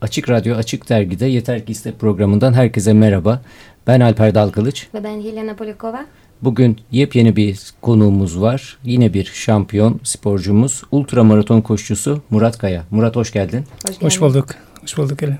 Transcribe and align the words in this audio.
Açık 0.00 0.28
Radyo 0.30 0.56
Açık 0.56 0.88
Dergi'de 0.88 1.26
Yeter 1.26 1.66
Ki 1.66 1.72
İste 1.72 1.92
programından 1.92 2.52
herkese 2.52 2.92
merhaba. 2.92 3.42
Ben 3.86 4.00
Alper 4.00 4.34
Dalkılıç. 4.34 4.88
Ve 4.94 5.04
ben 5.04 5.20
Helena 5.20 5.56
Polikova. 5.56 6.06
Bugün 6.42 6.78
yepyeni 6.90 7.36
bir 7.36 7.58
konuğumuz 7.82 8.40
var. 8.40 8.78
Yine 8.84 9.14
bir 9.14 9.24
şampiyon 9.24 10.00
sporcumuz, 10.02 10.82
ultramaraton 10.90 11.60
koşucusu 11.60 12.22
Murat 12.30 12.58
Kaya. 12.58 12.84
Murat 12.90 13.16
hoş 13.16 13.32
geldin. 13.32 13.64
Hoş, 13.86 13.94
geldin. 13.94 14.06
hoş 14.06 14.20
bulduk. 14.20 14.48
Hoş 14.82 14.98
bulduk 14.98 15.22
Helena. 15.22 15.38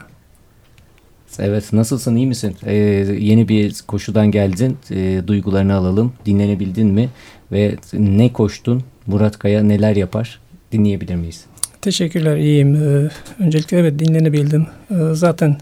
Evet 1.39 1.73
nasılsın 1.73 2.17
iyi 2.17 2.27
misin? 2.27 2.57
Ee, 2.67 2.75
yeni 3.19 3.49
bir 3.49 3.75
koşudan 3.87 4.31
geldin. 4.31 4.79
Ee, 4.91 5.23
duygularını 5.27 5.75
alalım. 5.75 6.13
Dinlenebildin 6.27 6.87
mi? 6.87 7.09
Ve 7.53 7.77
ne 7.93 8.33
koştun? 8.33 8.83
Murat 9.07 9.39
Kaya 9.39 9.63
neler 9.63 9.97
yapar? 9.97 10.41
Dinleyebilir 10.73 11.15
miyiz? 11.15 11.45
Teşekkürler 11.83 12.37
iyiyim. 12.37 12.75
Ee, 12.75 13.11
öncelikle 13.45 13.79
evet 13.79 13.99
dinlenebildim. 13.99 14.67
Ee, 14.91 14.95
zaten 15.13 15.57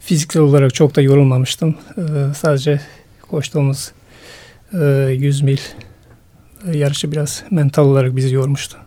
fiziksel 0.00 0.42
olarak 0.42 0.74
çok 0.74 0.96
da 0.96 1.00
yorulmamıştım. 1.00 1.74
Ee, 1.98 2.02
sadece 2.34 2.80
koştuğumuz 3.30 3.92
e, 4.74 4.78
100 5.18 5.42
mil 5.42 5.58
e, 6.72 6.78
yarışı 6.78 7.12
biraz 7.12 7.44
mental 7.50 7.86
olarak 7.86 8.16
bizi 8.16 8.34
yormuştu. 8.34 8.78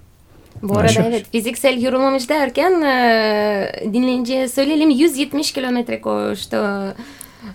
Bu 0.62 0.73
arada 0.73 0.90
Aşağı. 0.90 1.05
evet 1.08 1.26
fiziksel 1.32 1.82
yorulmamış 1.82 2.30
derken 2.30 2.82
e, 2.82 3.90
dinleyiciye 3.94 4.48
söyleyelim 4.48 4.90
170 4.90 5.52
kilometre 5.52 6.02
koştu 6.02 6.57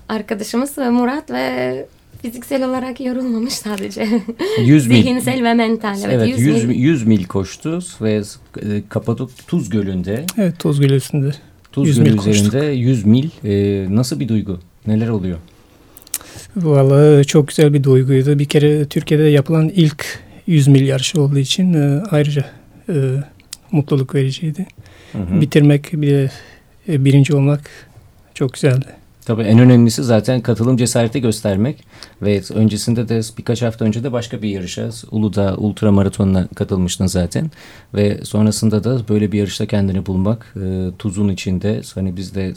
arkadaşımız 0.09 0.79
Murat 0.79 1.30
ve 1.30 1.87
fiziksel 2.23 2.69
olarak 2.69 3.01
yorulmamış 3.01 3.52
sadece. 3.52 4.09
100 4.65 4.87
mil. 4.87 5.02
Zihinsel 5.02 5.45
ve 5.45 5.55
mental. 5.55 5.98
Evet, 6.05 6.15
evet 6.15 6.29
100, 6.29 6.41
100, 6.41 6.65
mil. 6.65 6.77
100 6.77 7.06
mil 7.06 7.24
koştu 7.24 7.79
ve 8.01 8.23
e, 8.62 8.83
Kapadok 8.88 9.30
Tuz 9.46 9.70
Gölü'nde. 9.70 10.27
Evet 10.38 10.59
Tuz 10.59 10.80
Gölü 10.80 10.95
üstünde. 10.95 11.30
Tuz 11.73 11.88
100 11.88 11.98
Gölü 11.98 12.09
üzerinde 12.09 12.59
koştuk. 12.59 12.74
100 12.74 13.05
mil. 13.05 13.30
E, 13.45 13.87
nasıl 13.96 14.20
bir 14.20 14.29
duygu? 14.29 14.59
Neler 14.87 15.09
oluyor? 15.09 15.38
Vallahi 16.57 17.24
çok 17.24 17.49
güzel 17.49 17.74
bir 17.74 17.85
duyguydu. 17.85 18.38
Bir 18.38 18.45
kere 18.45 18.84
Türkiye'de 18.84 19.24
yapılan 19.24 19.68
ilk 19.68 20.07
100 20.46 20.68
mil 20.68 20.88
yarışı 20.88 21.23
olduğu 21.23 21.38
için 21.38 21.74
e, 21.74 22.02
ayrıca 22.10 22.45
e, 22.88 22.95
mutluluk 23.73 24.15
vericiydi. 24.15 24.66
Hı 25.12 25.18
hı. 25.18 25.40
Bitirmek 25.40 25.93
bir 25.93 26.10
de 26.10 26.30
e, 26.88 27.05
birinci 27.05 27.34
olmak 27.34 27.71
çok 28.34 28.52
güzeldi. 28.52 28.87
Tabii 29.24 29.43
en 29.43 29.59
önemlisi 29.59 30.02
zaten 30.02 30.40
katılım 30.40 30.76
cesareti 30.76 31.21
göstermek 31.21 31.85
ve 32.23 32.43
öncesinde 32.54 33.09
de 33.09 33.21
birkaç 33.38 33.62
hafta 33.62 33.85
önce 33.85 34.04
de 34.04 34.12
başka 34.12 34.43
bir 34.43 34.49
yarışa 34.49 34.90
Uludağ 35.10 35.57
Ultra 35.57 35.93
Maratonu'na 35.93 36.49
katılmıştın 36.54 37.07
zaten 37.07 37.51
ve 37.95 38.24
sonrasında 38.24 38.85
da 38.85 39.09
böyle 39.09 39.32
bir 39.32 39.38
yarışta 39.38 39.66
kendini 39.66 40.07
bulmak 40.07 40.54
e, 40.57 40.90
tuzun 40.99 41.29
içinde 41.29 41.80
hani 41.95 42.16
biz 42.16 42.35
de 42.35 42.46
e, 42.49 42.54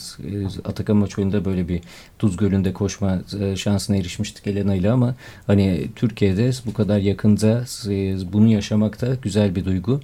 Atakan 0.66 0.97
Maç 0.97 1.20
oyunda 1.20 1.45
böyle 1.45 1.67
bir 1.67 1.81
tuz 2.20 2.38
gölünde 2.38 2.73
koşma 2.73 3.22
e, 3.39 3.55
şansına 3.55 3.98
erişmiştik 3.98 4.48
Elena 4.48 4.75
ile 4.75 4.92
ama 4.92 5.16
hani 5.48 5.88
Türkiye'de 5.95 6.52
bu 6.66 6.73
kadar 6.73 6.98
yakında 6.98 7.66
e, 7.89 8.33
bunu 8.33 8.48
yaşamak 8.52 9.02
da 9.02 9.16
güzel 9.22 9.55
bir 9.55 9.66
duygu. 9.66 10.00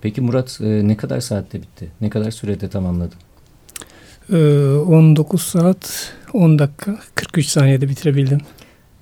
Peki 0.00 0.20
Murat 0.20 0.60
e, 0.60 0.88
ne 0.88 0.96
kadar 0.96 1.20
saatte 1.20 1.62
bitti? 1.62 1.88
Ne 2.00 2.10
kadar 2.10 2.30
sürede 2.30 2.68
tamamladın? 2.68 3.18
19 4.36 5.40
ee, 5.40 5.44
saat 5.44 6.12
10 6.32 6.58
dakika 6.58 6.98
43 7.14 7.46
saniyede 7.46 7.88
bitirebildim. 7.88 8.40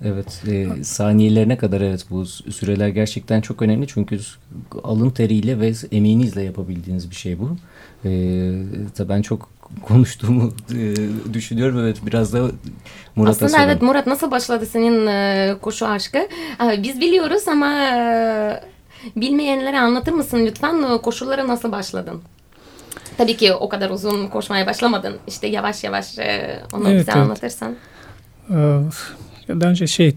Evet 0.05 0.43
e, 0.47 0.83
saniyelerine 0.83 1.57
kadar 1.57 1.81
evet 1.81 2.05
bu 2.09 2.25
süreler 2.25 2.87
gerçekten 2.87 3.41
çok 3.41 3.61
önemli 3.61 3.87
çünkü 3.87 4.19
alın 4.83 5.09
teriyle 5.09 5.59
ve 5.59 5.73
emeğinizle 5.91 6.43
yapabildiğiniz 6.43 7.09
bir 7.09 7.15
şey 7.15 7.39
bu. 7.39 7.55
E, 8.05 8.09
ben 9.09 9.21
çok 9.21 9.49
konuştuğumu 9.81 10.53
e, 10.75 10.95
düşünüyorum 11.33 11.79
evet 11.79 11.97
biraz 12.05 12.33
da 12.33 12.51
Murat'a 13.15 13.31
Aslında 13.31 13.49
soralım. 13.49 13.69
evet 13.69 13.81
Murat 13.81 14.07
nasıl 14.07 14.31
başladı 14.31 14.65
senin 14.65 15.07
e, 15.07 15.55
koşu 15.61 15.87
aşkı? 15.87 16.27
Biz 16.83 17.01
biliyoruz 17.01 17.47
ama 17.47 17.73
e, 17.73 18.63
bilmeyenlere 19.15 19.79
anlatır 19.79 20.11
mısın 20.11 20.45
lütfen 20.45 20.97
koşulara 20.97 21.47
nasıl 21.47 21.71
başladın? 21.71 22.21
Tabii 23.19 23.37
ki 23.37 23.53
o 23.53 23.69
kadar 23.69 23.89
uzun 23.89 24.27
koşmaya 24.27 24.67
başlamadın. 24.67 25.17
İşte 25.27 25.47
yavaş 25.47 25.83
yavaş 25.83 26.19
e, 26.19 26.59
onu 26.73 26.89
evet, 26.89 26.99
bize 26.99 27.11
evet. 27.11 27.23
anlatırsan. 27.23 27.75
Ee, 28.49 28.55
daha 29.49 29.69
önce 29.69 29.87
şey 29.87 30.07
e, 30.07 30.11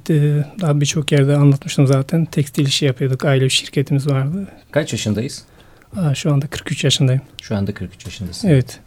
daha 0.60 0.80
birçok 0.80 1.12
yerde 1.12 1.36
anlatmıştım 1.36 1.86
zaten. 1.86 2.24
Tekstil 2.24 2.66
işi 2.66 2.84
yapıyorduk. 2.84 3.24
Aile 3.24 3.44
bir 3.44 3.50
şirketimiz 3.50 4.10
vardı. 4.10 4.48
Kaç 4.70 4.92
yaşındayız? 4.92 5.44
Aa, 5.96 6.14
şu 6.14 6.32
anda 6.32 6.46
43 6.46 6.84
yaşındayım. 6.84 7.22
Şu 7.42 7.56
anda 7.56 7.74
43 7.74 8.04
yaşındasın. 8.04 8.48
Evet. 8.48 8.80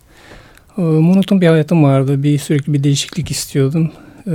Ee, 0.78 0.82
monoton 0.82 1.42
bir 1.42 1.48
hayatım 1.48 1.84
vardı. 1.84 2.24
Bir 2.24 2.38
sürekli 2.38 2.74
bir 2.74 2.84
değişiklik 2.84 3.32
istiyordum. 3.32 3.92
Ee, 4.28 4.32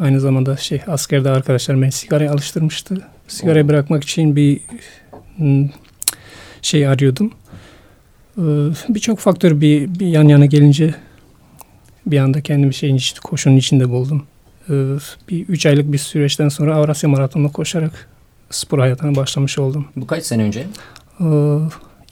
aynı 0.00 0.20
zamanda 0.20 0.56
şey 0.56 0.80
askerde 0.86 1.30
arkadaşlar 1.30 1.82
beni 1.82 1.92
sigaraya 1.92 2.32
alıştırmıştı. 2.32 2.96
Sigarayı 3.28 3.68
bırakmak 3.68 4.04
için 4.04 4.36
bir 4.36 4.60
şey 6.62 6.86
arıyordum. 6.86 7.32
Ee, 8.40 8.72
birçok 8.88 9.18
faktör 9.18 9.60
bir, 9.60 10.00
bir 10.00 10.06
yan 10.06 10.28
yana 10.28 10.46
gelince 10.46 10.94
bir 12.06 12.18
anda 12.18 12.40
kendimi 12.40 12.74
şeyin 12.74 12.94
işte 12.94 13.20
koşunun 13.24 13.56
içinde 13.56 13.88
buldum. 13.88 14.22
Ee, 14.70 14.72
bir 15.28 15.48
üç 15.48 15.66
aylık 15.66 15.92
bir 15.92 15.98
süreçten 15.98 16.48
sonra 16.48 16.76
Avrasya 16.76 17.08
Maratonu'na 17.08 17.52
koşarak 17.52 18.08
spor 18.50 18.78
hayatına 18.78 19.16
başlamış 19.16 19.58
oldum. 19.58 19.88
Bu 19.96 20.06
kaç 20.06 20.24
sene 20.24 20.42
önce? 20.42 20.66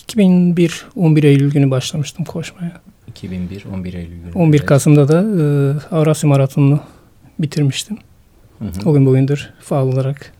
2001 0.02 0.86
ee, 0.96 1.00
11 1.00 1.24
Eylül 1.24 1.52
günü 1.52 1.70
başlamıştım 1.70 2.24
koşmaya. 2.24 2.72
2001 3.06 3.64
11 3.74 3.94
Eylül 3.94 4.20
günü. 4.20 4.32
11 4.34 4.58
Kasım'da 4.58 5.08
da 5.08 5.20
e, 5.20 5.94
Avrasya 5.94 6.28
Maratonu'nu 6.28 6.80
bitirmiştim. 7.38 7.98
Hı 8.58 8.64
hı. 8.64 8.88
O 8.90 8.92
gün 8.92 9.06
bugündür 9.06 9.50
faal 9.60 9.86
olarak 9.86 10.32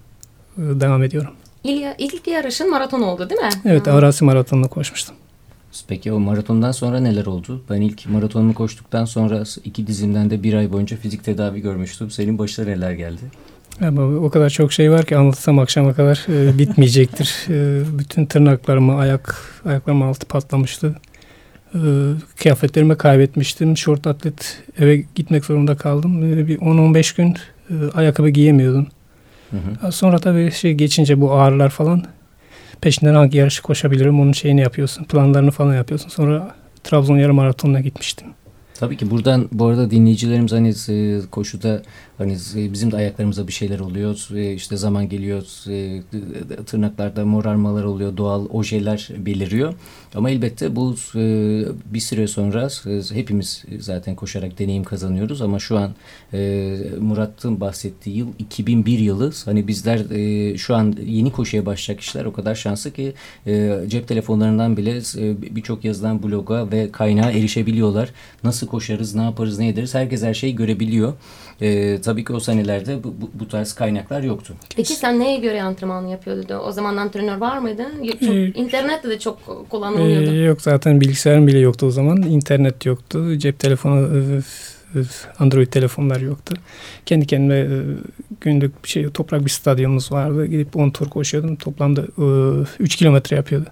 e, 0.58 0.60
devam 0.60 1.02
ediyorum. 1.02 1.30
İlk, 1.64 1.84
ilk 1.98 2.26
yarışın 2.26 2.70
maraton 2.70 3.02
oldu 3.02 3.30
değil 3.30 3.40
mi? 3.40 3.50
Evet 3.64 3.88
Avrasya 3.88 4.26
Maratonu'na 4.26 4.68
koşmuştum. 4.68 5.16
Peki 5.88 6.12
o 6.12 6.18
maratondan 6.18 6.72
sonra 6.72 7.00
neler 7.00 7.26
oldu? 7.26 7.62
Ben 7.70 7.80
ilk 7.80 8.06
maratonumu 8.06 8.54
koştuktan 8.54 9.04
sonra 9.04 9.42
iki 9.64 9.86
dizimden 9.86 10.30
de 10.30 10.42
bir 10.42 10.54
ay 10.54 10.72
boyunca 10.72 10.96
fizik 10.96 11.24
tedavi 11.24 11.60
görmüştüm. 11.60 12.10
Senin 12.10 12.38
başına 12.38 12.66
neler 12.66 12.92
geldi? 12.92 13.20
Ama 13.80 14.02
o 14.02 14.30
kadar 14.30 14.50
çok 14.50 14.72
şey 14.72 14.90
var 14.90 15.04
ki 15.04 15.16
anlatsam 15.16 15.58
akşama 15.58 15.94
kadar 15.94 16.26
e, 16.28 16.58
bitmeyecektir. 16.58 17.46
e, 17.48 17.82
bütün 17.98 18.26
tırnaklarımı, 18.26 18.94
ayak 18.94 19.42
ayaklarım 19.64 20.02
altı 20.02 20.26
patlamıştı. 20.26 20.94
E, 21.74 21.78
kıyafetlerimi 22.36 22.96
kaybetmiştim. 22.96 23.76
Şort 23.76 24.06
atlet 24.06 24.62
eve 24.78 25.04
gitmek 25.14 25.44
zorunda 25.44 25.76
kaldım. 25.76 26.32
E, 26.32 26.46
bir 26.46 26.58
10-15 26.58 27.16
gün 27.16 27.36
e, 27.70 27.74
ayakkabı 27.94 28.28
giyemiyordum. 28.28 28.86
Hı 29.50 29.56
hı. 29.56 29.92
Sonra 29.92 30.18
tabii 30.18 30.52
şey 30.52 30.74
geçince 30.74 31.20
bu 31.20 31.32
ağrılar 31.32 31.70
falan 31.70 32.04
peşinden 32.80 33.14
hangi 33.14 33.38
yarışı 33.38 33.62
koşabilirim 33.62 34.20
onun 34.20 34.32
şeyini 34.32 34.60
yapıyorsun. 34.60 35.04
Planlarını 35.04 35.50
falan 35.50 35.74
yapıyorsun. 35.74 36.08
Sonra 36.08 36.54
Trabzon 36.84 37.18
yarım 37.18 37.36
maratonuna 37.36 37.80
gitmiştim. 37.80 38.26
Tabii 38.74 38.96
ki 38.96 39.10
buradan 39.10 39.48
bu 39.52 39.66
arada 39.66 39.90
dinleyicilerimiz 39.90 40.52
hani 40.52 40.74
e, 40.88 41.20
koşuda 41.30 41.82
hani 42.18 42.36
e, 42.56 42.72
bizim 42.72 42.92
de 42.92 42.96
ayaklarımıza 42.96 43.46
bir 43.46 43.52
şeyler 43.52 43.78
oluyor. 43.78 44.28
E, 44.34 44.54
işte 44.54 44.76
zaman 44.76 45.08
geliyor 45.08 45.42
tırnaklarda 46.66 47.24
morarmalar 47.24 47.84
oluyor. 47.84 48.16
Doğal 48.16 48.46
ojeler 48.50 49.08
beliriyor. 49.18 49.74
Ama 50.14 50.30
elbette 50.30 50.76
bu 50.76 50.96
bir 51.94 52.00
süre 52.00 52.26
sonra 52.26 52.68
hepimiz 53.14 53.64
zaten 53.78 54.14
koşarak 54.14 54.58
deneyim 54.58 54.84
kazanıyoruz 54.84 55.42
ama 55.42 55.58
şu 55.58 55.78
an 55.78 55.94
Murat'ın 57.00 57.60
bahsettiği 57.60 58.16
yıl 58.16 58.28
2001 58.38 58.98
yılı. 58.98 59.32
Hani 59.44 59.68
bizler 59.68 59.98
şu 60.56 60.74
an 60.74 60.96
yeni 61.06 61.32
koşuya 61.32 61.66
başlayacak 61.66 62.00
kişiler 62.00 62.24
o 62.24 62.32
kadar 62.32 62.54
şanslı 62.54 62.90
ki 62.90 63.12
cep 63.88 64.08
telefonlarından 64.08 64.76
bile 64.76 65.00
birçok 65.54 65.84
yazılan 65.84 66.22
bloga 66.22 66.70
ve 66.70 66.92
kaynağa 66.92 67.30
erişebiliyorlar. 67.30 68.10
Nasıl 68.44 68.66
koşarız, 68.66 69.14
ne 69.14 69.22
yaparız, 69.22 69.58
ne 69.58 69.68
ederiz 69.68 69.94
herkes 69.94 70.22
her 70.22 70.34
şeyi 70.34 70.56
görebiliyor. 70.56 71.12
E, 71.60 72.00
tabii 72.08 72.24
ki 72.24 72.32
o 72.32 72.40
senelerde 72.40 73.04
bu, 73.04 73.14
bu, 73.20 73.30
bu 73.34 73.48
tarz 73.48 73.72
kaynaklar 73.72 74.22
yoktu. 74.22 74.54
Peki 74.76 74.94
sen 74.94 75.20
neye 75.20 75.38
göre 75.38 75.62
antrenman 75.62 76.06
yapıyordun? 76.06 76.54
O 76.64 76.72
zaman 76.72 76.96
antrenör 76.96 77.36
var 77.36 77.58
mıydı? 77.58 77.82
Çok, 78.20 78.22
ee, 78.22 78.46
internette 78.46 79.08
de 79.08 79.18
çok 79.18 79.68
kullanılıyordu. 79.70 80.30
E, 80.30 80.38
yok 80.38 80.62
zaten 80.62 81.00
bilgisayarım 81.00 81.46
bile 81.46 81.58
yoktu 81.58 81.86
o 81.86 81.90
zaman. 81.90 82.22
İnternet 82.22 82.86
yoktu. 82.86 83.38
Cep 83.38 83.58
telefonu 83.58 84.00
e, 84.00 84.98
e, 84.98 85.02
Android 85.38 85.66
telefonlar 85.66 86.20
yoktu. 86.20 86.54
Kendi 87.06 87.26
kendime 87.26 87.66
günlük 88.40 88.84
bir 88.84 88.88
şey 88.88 89.10
toprak 89.10 89.44
bir 89.44 89.50
stadyumumuz 89.50 90.12
vardı. 90.12 90.46
Gidip 90.46 90.76
10 90.76 90.90
tur 90.90 91.08
koşuyordum. 91.08 91.56
Toplamda 91.56 92.02
3 92.78 92.96
kilometre 92.96 93.36
yapıyordu. 93.36 93.66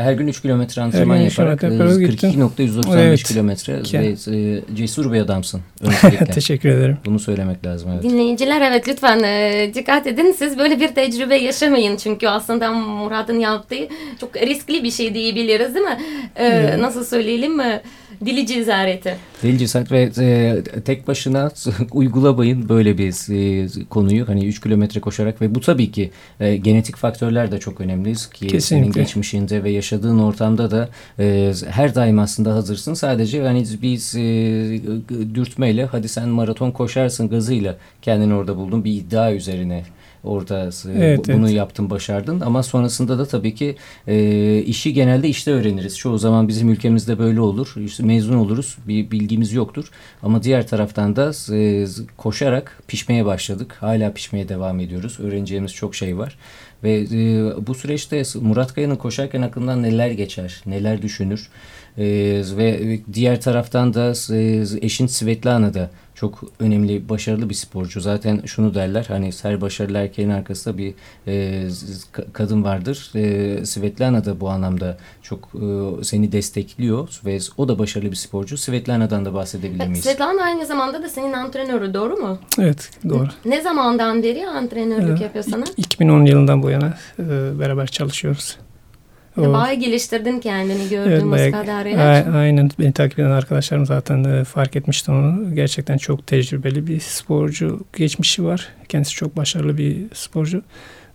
Her 0.00 0.12
gün 0.12 0.26
3 0.26 0.42
kilometre 0.42 0.82
antrenman 0.82 1.16
yaparak 1.16 1.62
42.195 1.62 3.00
evet. 3.00 3.22
kilometre 3.22 3.82
ve 3.92 4.14
e, 4.36 4.76
cesur 4.76 5.12
bir 5.12 5.20
adamsın. 5.20 5.60
Teşekkür 6.34 6.68
ederim. 6.68 6.98
Bunu 7.06 7.18
söylemek 7.18 7.66
lazım. 7.66 7.90
Evet. 7.94 8.02
Dinleyiciler 8.02 8.60
evet 8.60 8.88
lütfen 8.88 9.22
e, 9.22 9.70
dikkat 9.74 10.06
edin. 10.06 10.34
Siz 10.38 10.58
böyle 10.58 10.80
bir 10.80 10.88
tecrübe 10.88 11.36
yaşamayın. 11.36 11.96
Çünkü 11.96 12.28
aslında 12.28 12.72
Murat'ın 12.72 13.38
yaptığı 13.38 13.88
çok 14.20 14.36
riskli 14.36 14.84
bir 14.84 14.90
şey 14.90 15.14
diyebiliriz 15.14 15.74
değil 15.74 15.86
mi? 15.86 15.98
E, 16.36 16.46
evet. 16.46 16.78
Nasıl 16.78 17.04
söyleyelim 17.04 17.56
mi? 17.56 17.80
Dili 18.24 18.46
cesareti. 18.46 19.16
Dil 19.42 19.58
cesaret 19.58 19.92
ve 19.92 20.10
e, 20.18 20.62
tek 20.80 21.08
başına 21.08 21.50
uygulamayın 21.92 22.68
böyle 22.68 22.98
bir 22.98 23.14
e, 23.30 23.68
konuyu. 23.84 24.28
Hani 24.28 24.46
3 24.46 24.60
kilometre 24.60 25.00
koşarak 25.00 25.42
ve 25.42 25.54
bu 25.54 25.60
tabii 25.60 25.92
ki 25.92 26.10
e, 26.40 26.56
genetik 26.56 26.96
faktörler 26.96 27.52
de 27.52 27.58
çok 27.58 27.80
önemli 27.80 28.14
ki 28.14 28.18
Kesinlikle. 28.30 28.60
senin 28.60 28.92
geçmişinde 28.92 29.64
ve 29.64 29.70
yaşadığın 29.70 30.18
ortamda 30.18 30.70
da 30.70 30.88
e, 31.18 31.52
her 31.70 31.94
daim 31.94 32.18
aslında 32.18 32.54
hazırsın. 32.54 32.94
Sadece 32.94 33.42
hani 33.42 33.64
biz 33.82 34.14
e, 34.16 34.20
dürtmeyle 35.34 35.84
hadi 35.84 36.08
sen 36.08 36.28
maraton 36.28 36.70
koşarsın 36.70 37.28
gazıyla 37.28 37.76
kendini 38.02 38.34
orada 38.34 38.56
buldun 38.56 38.84
bir 38.84 38.92
iddia 38.92 39.32
üzerine 39.32 39.84
orada 40.24 40.64
e, 40.64 40.90
Evet, 40.98 41.28
bunu 41.28 41.46
evet. 41.46 41.56
yaptın 41.56 41.90
başardın 41.90 42.40
ama 42.40 42.62
sonrasında 42.62 43.18
da 43.18 43.26
tabii 43.26 43.54
ki 43.54 43.76
e, 44.06 44.58
işi 44.58 44.92
genelde 44.92 45.28
işte 45.28 45.50
öğreniriz. 45.50 45.98
Çoğu 45.98 46.18
zaman 46.18 46.48
bizim 46.48 46.68
ülkemizde 46.68 47.18
böyle 47.18 47.40
olur. 47.40 47.74
İşte 47.76 48.02
mezun 48.02 48.34
oluruz 48.34 48.76
bir 48.88 49.10
bilgimiz 49.10 49.52
yoktur 49.52 49.90
ama 50.22 50.42
diğer 50.42 50.66
taraftan 50.66 51.16
da 51.16 51.32
e, 51.54 51.86
koşarak 52.16 52.82
pişmeye 52.88 53.26
başladık. 53.26 53.76
Hala 53.80 54.12
pişmeye 54.12 54.48
devam 54.48 54.80
ediyoruz. 54.80 55.20
Öğreneceğimiz 55.20 55.74
çok 55.74 55.94
şey 55.94 56.18
var. 56.18 56.38
Ve 56.82 57.00
e, 57.00 57.66
bu 57.66 57.74
süreçte 57.74 58.22
Murat 58.40 58.74
Kaya'nın 58.74 58.96
koşarken 58.96 59.42
aklından 59.42 59.82
neler 59.82 60.10
geçer, 60.10 60.62
neler 60.66 61.02
düşünür? 61.02 61.48
E, 61.98 62.04
ve 62.56 62.98
diğer 63.12 63.40
taraftan 63.40 63.94
da 63.94 64.12
e, 64.34 64.64
eşin 64.80 65.06
Svetlana 65.06 65.74
da 65.74 65.90
çok 66.20 66.40
önemli, 66.60 67.08
başarılı 67.08 67.48
bir 67.50 67.54
sporcu. 67.54 68.00
Zaten 68.00 68.42
şunu 68.46 68.74
derler, 68.74 69.04
hani 69.08 69.30
her 69.42 69.60
başarılı 69.60 69.98
erkeğin 69.98 70.28
arkasında 70.30 70.78
bir 70.78 70.94
e, 71.26 71.32
ka- 72.12 72.32
kadın 72.32 72.64
vardır. 72.64 73.10
E, 73.14 73.66
Svetlana 73.66 74.24
da 74.24 74.40
bu 74.40 74.48
anlamda 74.48 74.98
çok 75.22 75.48
e, 75.54 76.04
seni 76.04 76.32
destekliyor 76.32 77.20
ve 77.24 77.38
o 77.56 77.68
da 77.68 77.78
başarılı 77.78 78.10
bir 78.10 78.16
sporcu. 78.16 78.56
Svetlana'dan 78.58 79.24
da 79.24 79.34
bahsedebilir 79.34 79.86
miyiz? 79.86 80.04
Svetlana 80.04 80.42
aynı 80.42 80.66
zamanda 80.66 81.02
da 81.02 81.08
senin 81.08 81.32
antrenörü 81.32 81.94
doğru 81.94 82.16
mu? 82.16 82.38
Evet 82.60 82.90
doğru. 83.08 83.28
Ne 83.44 83.60
zamandan 83.60 84.22
beri 84.22 84.46
antrenörlük 84.48 85.08
Evet. 85.08 85.20
yapıyor 85.20 85.44
sana? 85.50 85.64
2010 85.76 86.24
yılından 86.24 86.62
bu 86.62 86.70
yana 86.70 86.94
e, 87.18 87.24
beraber 87.58 87.86
çalışıyoruz. 87.86 88.56
O- 89.38 89.52
Bayağı 89.52 89.74
geliştirdin 89.74 90.40
kendini 90.40 90.78
Evet, 90.80 90.90
gördüğümüz 90.90 91.30
bayağı- 91.32 91.52
kadarıyla. 91.52 92.24
Aynen 92.38 92.70
beni 92.78 92.92
takip 92.92 93.18
eden 93.18 93.30
arkadaşlarım 93.30 93.86
zaten 93.86 94.24
e, 94.24 94.44
fark 94.44 94.76
etmişti 94.76 95.10
onu. 95.10 95.54
Gerçekten 95.54 95.96
çok 95.98 96.26
tecrübeli 96.26 96.86
bir 96.86 97.00
sporcu 97.00 97.80
geçmişi 97.96 98.44
var. 98.44 98.68
Kendisi 98.88 99.14
çok 99.14 99.36
başarılı 99.36 99.78
bir 99.78 99.96
sporcu. 100.14 100.62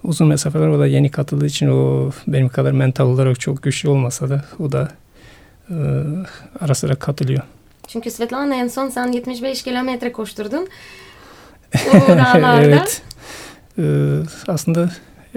Uzun 0.03 0.27
mesafeler 0.27 0.67
o 0.67 0.79
da 0.79 0.87
yeni 0.87 1.11
katıldığı 1.11 1.45
için 1.45 1.67
o 1.67 2.11
benim 2.27 2.49
kadar 2.49 2.71
mental 2.71 3.05
olarak 3.07 3.39
çok 3.39 3.63
güçlü 3.63 3.89
olmasa 3.89 4.29
da 4.29 4.45
o 4.59 4.71
da 4.71 4.89
e, 5.69 5.75
ara 6.59 6.75
sıra 6.75 6.95
katılıyor. 6.95 7.41
Çünkü 7.87 8.11
Svetlana 8.11 8.55
en 8.55 8.67
son 8.67 8.89
sen 8.89 9.11
75 9.11 9.63
kilometre 9.63 10.11
koşturdun. 10.11 10.67
O 11.93 12.07
dağlarda. 12.07 12.61
evet. 12.63 13.01
E, 13.79 13.83
aslında 14.47 14.89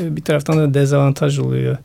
e, 0.03 0.17
bir 0.17 0.23
taraftan 0.23 0.59
da 0.59 0.75
dezavantaj 0.75 1.39
oluyor. 1.39 1.77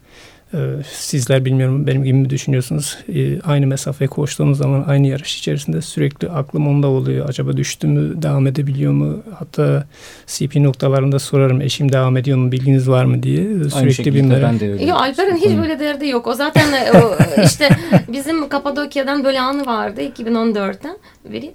E, 0.53 0.57
sizler 0.91 1.45
bilmiyorum 1.45 1.87
benim 1.87 2.03
gibi 2.03 2.13
mi 2.17 2.29
düşünüyorsunuz? 2.29 2.97
E, 3.15 3.41
aynı 3.41 3.67
mesafeye 3.67 4.07
koştuğumuz 4.07 4.57
zaman 4.57 4.83
aynı 4.87 5.07
yarış 5.07 5.37
içerisinde 5.39 5.81
sürekli 5.81 6.29
aklım 6.29 6.67
onda 6.67 6.87
oluyor. 6.87 7.29
Acaba 7.29 7.57
düştü 7.57 7.87
mü? 7.87 8.21
Devam 8.21 8.47
edebiliyor 8.47 8.93
mu? 8.93 9.23
Hatta 9.39 9.85
CP 10.27 10.55
noktalarında 10.55 11.19
sorarım 11.19 11.61
eşim 11.61 11.91
devam 11.91 12.17
ediyor 12.17 12.37
mu? 12.37 12.51
Bilginiz 12.51 12.89
var 12.89 13.05
mı 13.05 13.23
diye. 13.23 13.41
Aynı 13.47 13.69
Sürekli 13.69 13.87
bir 13.87 13.93
şekilde 13.93 14.21
merak. 14.21 14.51
ben 14.51 14.59
de 14.59 14.71
öyle. 14.71 14.85
Yok 14.85 15.01
Alper'in 15.01 15.35
hiç 15.35 15.57
böyle 15.57 15.79
derdi 15.79 16.07
yok. 16.07 16.27
O 16.27 16.33
zaten 16.33 16.73
e, 16.73 16.91
o, 16.91 17.17
işte 17.45 17.69
bizim 18.13 18.49
Kapadokya'dan 18.49 19.23
böyle 19.23 19.41
anı 19.41 19.65
vardı 19.65 20.01
2014'ten 20.01 20.97
beri. 21.33 21.53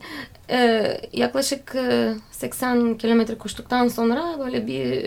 Ee, 0.50 1.00
yaklaşık 1.12 1.74
e, 1.74 2.12
80 2.32 2.94
kilometre 2.94 3.34
koştuktan 3.38 3.88
sonra 3.88 4.24
böyle 4.38 4.66
bir 4.66 5.02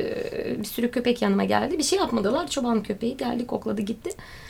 bir 0.59 0.63
sürü 0.67 0.91
köpek 0.91 1.21
yanıma 1.21 1.43
geldi. 1.43 1.77
Bir 1.77 1.83
şey 1.83 1.99
yapmadılar. 1.99 2.47
Çoban 2.47 2.83
köpeği 2.83 3.17
geldi 3.17 3.47
kokladı 3.47 3.81
gitti. 3.81 4.09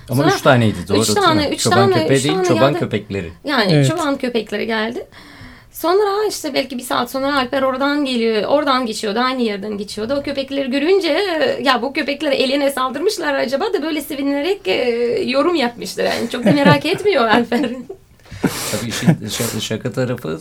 Ama 0.10 0.24
Sonra- 0.24 0.36
üç 0.36 0.42
taneydi 0.42 0.78
doğru 0.88 0.98
Üç 1.02 1.08
değil 1.08 1.18
mi? 1.20 1.24
tane, 1.26 1.50
üç 1.50 1.60
çoban 1.64 1.78
tane, 1.92 2.02
köpeği 2.02 2.18
üç 2.20 2.24
değil 2.24 2.36
tane 2.36 2.48
çoban 2.48 2.62
yerde- 2.72 2.80
köpekleri. 2.80 3.32
Yani 3.44 3.74
Evet. 3.74 3.88
çoban 3.90 4.18
köpekleri 4.18 4.68
geldi. 4.68 5.08
Sonra 5.72 6.26
işte 6.30 6.54
belki 6.54 6.78
bir 6.78 6.84
saat 6.84 7.12
sonra 7.12 7.36
Alper 7.38 7.62
oradan 7.62 8.06
geliyor, 8.06 8.44
oradan 8.44 8.86
geçiyordu, 8.86 9.20
aynı 9.20 9.42
yerden 9.42 9.78
geçiyordu. 9.78 10.14
O 10.20 10.24
köpekleri 10.24 10.70
görünce 10.72 11.08
e, 11.08 11.60
ya 11.64 11.82
bu 11.82 11.94
köpekler 11.94 12.32
eline 12.32 12.72
saldırmışlar 12.72 13.34
acaba 13.34 13.74
da 13.74 13.82
böyle 13.84 14.02
sevinerek 14.02 14.68
e, 14.68 14.74
yorum 15.26 15.56
yapmışlar. 15.56 16.04
Yani 16.04 16.30
çok 16.30 16.46
da 16.46 16.52
merak 16.52 16.86
etmiyor 16.94 17.28
Alper. 17.28 17.70
Tabii 18.42 18.90
işin 18.90 19.08
şa- 19.08 19.62
şaka 19.62 19.92
tarafı 19.92 20.40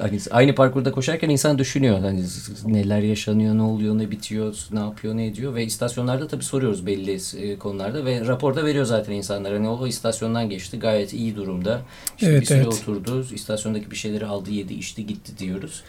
hani 0.00 0.18
aynı 0.30 0.54
parkurda 0.54 0.92
koşarken 0.92 1.28
insan 1.30 1.58
düşünüyor. 1.58 1.98
Hani 1.98 2.24
neler 2.66 3.02
yaşanıyor, 3.02 3.54
ne 3.54 3.62
oluyor, 3.62 3.98
ne 3.98 4.10
bitiyor, 4.10 4.56
ne 4.72 4.78
yapıyor, 4.78 5.16
ne 5.16 5.26
ediyor 5.26 5.54
ve 5.54 5.64
istasyonlarda 5.64 6.28
tabii 6.28 6.44
soruyoruz 6.44 6.86
belli 6.86 7.18
e, 7.36 7.56
konularda 7.58 8.04
ve 8.04 8.26
raporda 8.26 8.64
veriyor 8.64 8.84
zaten 8.84 9.12
insanlar. 9.12 9.52
Hani 9.52 9.68
o 9.68 9.86
istasyondan 9.86 10.50
geçti 10.50 10.78
gayet 10.78 11.12
iyi 11.12 11.36
durumda. 11.36 11.80
İşte 12.16 12.26
Evet, 12.30 12.40
bir 12.40 12.46
süre 12.46 12.58
evet. 12.58 12.66
oturdu, 12.66 13.26
istasyondaki 13.34 13.90
bir 13.90 13.96
şeyleri 13.96 14.26
aldı, 14.26 14.50
yedi, 14.50 14.74
içti, 14.74 15.06
gitti 15.06 15.32
diyoruz. 15.38 15.82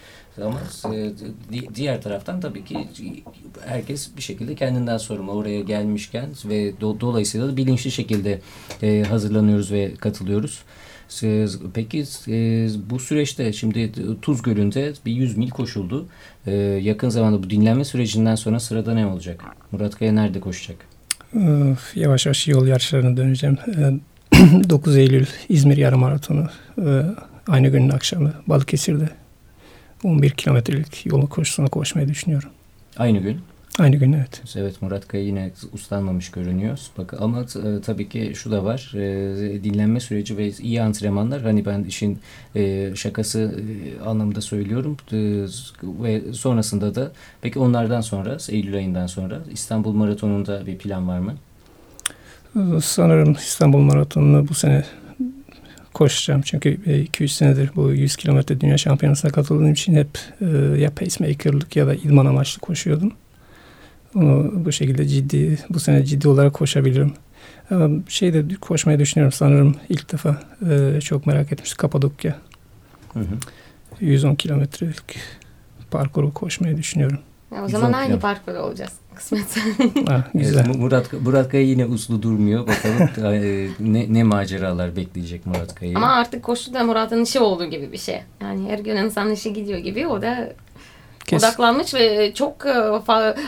Ama 0.44 0.60
e, 0.96 1.12
di- 1.54 1.76
diğer 1.76 2.02
taraftan 2.02 2.42
tabii 2.42 2.64
ki 2.66 2.88
herkes 3.66 4.10
bir 4.18 4.22
şekilde 4.22 4.56
kendinden 4.56 4.98
sorumlu 4.98 5.32
oraya 5.32 5.62
gelmişken 5.62 6.30
ve 6.46 6.70
do- 6.82 7.00
dolayısıyla 7.00 7.48
da 7.48 7.58
bilinçli 7.58 7.92
şekilde 7.92 8.42
e, 8.84 9.04
hazırlanıyoruz 9.10 9.72
ve 9.72 9.94
katılıyoruz. 9.96 10.60
Siz- 11.10 11.60
Peki 11.74 12.04
e, 12.28 12.68
bu 12.90 13.00
süreçte 13.00 13.54
şimdi 13.54 13.92
Tuz 14.22 14.42
Gölü'nde 14.42 14.94
bir 15.06 15.12
100 15.12 15.38
mil 15.38 15.50
koşuldu. 15.50 16.06
E, 16.48 16.52
yakın 16.82 17.10
zamanda 17.10 17.44
bu 17.44 17.50
dinlenme 17.50 17.86
sürecinden 17.86 18.36
sonra 18.36 18.60
sırada 18.60 18.94
ne 18.94 19.06
olacak? 19.06 19.44
Murat 19.72 19.96
Kaya 20.00 20.12
nerede 20.14 20.40
koşacak? 20.40 20.78
E, 21.36 21.40
yavaş 21.96 22.26
yavaş 22.26 22.48
yol 22.48 22.68
yarışlarına 22.68 23.18
döneceğim. 23.18 23.58
E, 24.34 24.70
9 24.70 24.98
Eylül 24.98 25.26
İzmir 25.50 25.78
Yarım 25.78 26.00
Maratonu. 26.00 26.48
E, 26.86 27.02
aynı 27.48 27.68
günün 27.68 27.90
akşamı 27.90 28.34
Balıkesir'de 28.48 29.10
11 30.04 30.30
kilometrelik 30.30 31.06
yolu 31.06 31.30
koşusuna 31.30 31.68
koşmayı 31.68 32.08
düşünüyorum. 32.08 32.50
Aynı 32.98 33.18
gün. 33.20 33.38
Aynı 33.80 33.96
gün 33.96 34.14
evet. 34.14 34.42
Evet 34.56 34.82
Murat 34.82 35.08
Kaya 35.08 35.24
yine 35.24 35.52
uslanmamış 35.74 36.32
görünüyor. 36.32 36.80
Bak 36.98 37.14
ama 37.20 37.42
e, 37.42 37.82
tabii 37.82 38.10
ki 38.10 38.32
şu 38.36 38.52
da 38.52 38.64
var. 38.64 38.92
E, 38.96 39.64
dinlenme 39.64 40.00
süreci 40.00 40.38
ve 40.38 40.50
iyi 40.50 40.82
antrenmanlar. 40.82 41.42
Hani 41.42 41.66
ben 41.66 41.84
işin 41.84 42.20
e, 42.56 42.92
şakası 42.96 43.40
e, 43.40 44.04
anlamında 44.04 44.42
söylüyorum. 44.42 44.98
E, 45.12 45.18
ve 45.84 46.34
sonrasında 46.34 46.96
da 46.96 47.12
peki 47.42 47.60
onlardan 47.60 48.02
sonra 48.02 48.38
Eylül 48.50 48.76
ayından 48.76 49.08
sonra 49.08 49.40
İstanbul 49.52 49.94
Maratonu'nda 49.94 50.66
bir 50.66 50.78
plan 50.78 51.08
var 51.08 51.20
mı? 51.20 51.36
E, 52.56 52.82
sanırım 52.82 53.32
İstanbul 53.32 53.80
Maratonu'nu 53.80 54.48
bu 54.48 54.54
sene 54.54 54.84
koşacağım. 55.94 56.42
Çünkü 56.42 56.76
2-3 56.86 57.28
senedir 57.28 57.70
bu 57.76 57.92
100 57.92 58.16
kilometre 58.16 58.62
dünya 58.62 58.78
şampiyonasına 58.78 59.32
katıldığım 59.32 59.72
için 59.72 59.96
hep 59.96 60.10
e, 60.42 60.46
ya 60.82 60.92
pacemaker'lık 60.92 61.76
ya 61.76 61.88
da 61.88 61.96
idman 61.96 62.26
amaçlı 62.26 62.62
koşuyordum. 62.62 63.14
Bu 64.16 64.72
şekilde 64.72 65.06
ciddi, 65.06 65.60
bu 65.70 65.80
sene 65.80 66.06
ciddi 66.06 66.28
olarak 66.28 66.54
koşabilirim. 66.54 67.14
Ama 67.72 67.90
şeyde 68.08 68.56
koşmayı 68.62 69.00
düşünüyorum 69.00 69.32
sanırım 69.32 69.76
ilk 69.90 70.12
defa 70.14 70.42
e, 70.70 71.02
çok 71.02 71.26
merak 71.26 71.52
etmiştim 71.52 71.78
Kapadokya. 71.78 72.36
Hı 73.14 73.20
hı. 73.20 73.26
110 74.00 74.36
kilometrelik 74.36 75.20
parkuru 75.92 76.34
koşmayı 76.34 76.78
düşünüyorum. 76.78 77.20
Ya 77.56 77.62
o 77.62 77.66
110 77.66 77.80
zaman 77.80 77.94
aynı 77.94 78.20
parkurda 78.20 78.66
olacağız. 78.66 78.92
Kısmet. 79.16 79.58
Ha, 80.08 80.24
güzel. 80.34 80.66
Evet, 80.66 80.76
Mu- 80.76 80.82
Murat, 80.82 81.14
Murat 81.14 81.50
Kaya 81.50 81.64
yine 81.64 81.86
uslu 81.86 82.22
durmuyor. 82.22 82.68
Bakalım 82.68 83.10
e, 83.34 83.68
ne, 83.80 84.14
ne 84.14 84.24
maceralar 84.24 84.96
bekleyecek 84.96 85.46
Murat 85.46 85.76
Kaya'yı. 85.76 85.98
Ama 85.98 86.08
artık 86.08 86.44
koşu 86.44 86.74
da 86.74 86.84
Murat'ın 86.84 87.24
işi 87.24 87.40
olduğu 87.40 87.66
gibi 87.66 87.92
bir 87.92 87.98
şey. 87.98 88.22
Yani 88.42 88.70
her 88.70 88.80
gün 88.80 88.96
insan 88.96 89.32
işi 89.32 89.54
gidiyor 89.54 89.80
gibi. 89.80 90.08
O 90.08 90.22
da 90.22 90.54
Kes- 91.30 91.44
odaklanmış 91.44 91.94
ve 91.94 92.34
çok 92.34 92.66
e, 92.66 92.74